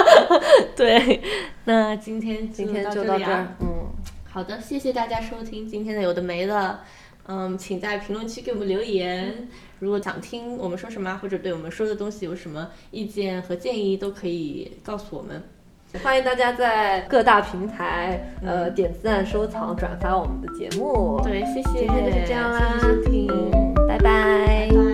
[0.76, 1.22] 对，
[1.64, 3.88] 那今天今天就到这儿嗯，
[4.38, 6.78] 好的，谢谢大家收听今天的有的没的。
[7.26, 9.48] 嗯，请在评论区给我们留言。
[9.80, 15.42] 如果想听我们说什么，或者对我们说的东西有什么意见和建议，都可以告诉我们。
[16.04, 21.20] 欢迎大家在各大平台嗯呃点赞、收藏、转发我们的节目。
[21.24, 21.80] 对，谢谢。
[21.80, 23.26] 今天就是这样啦，谢谢收听。
[23.52, 24.87] 嗯拜拜。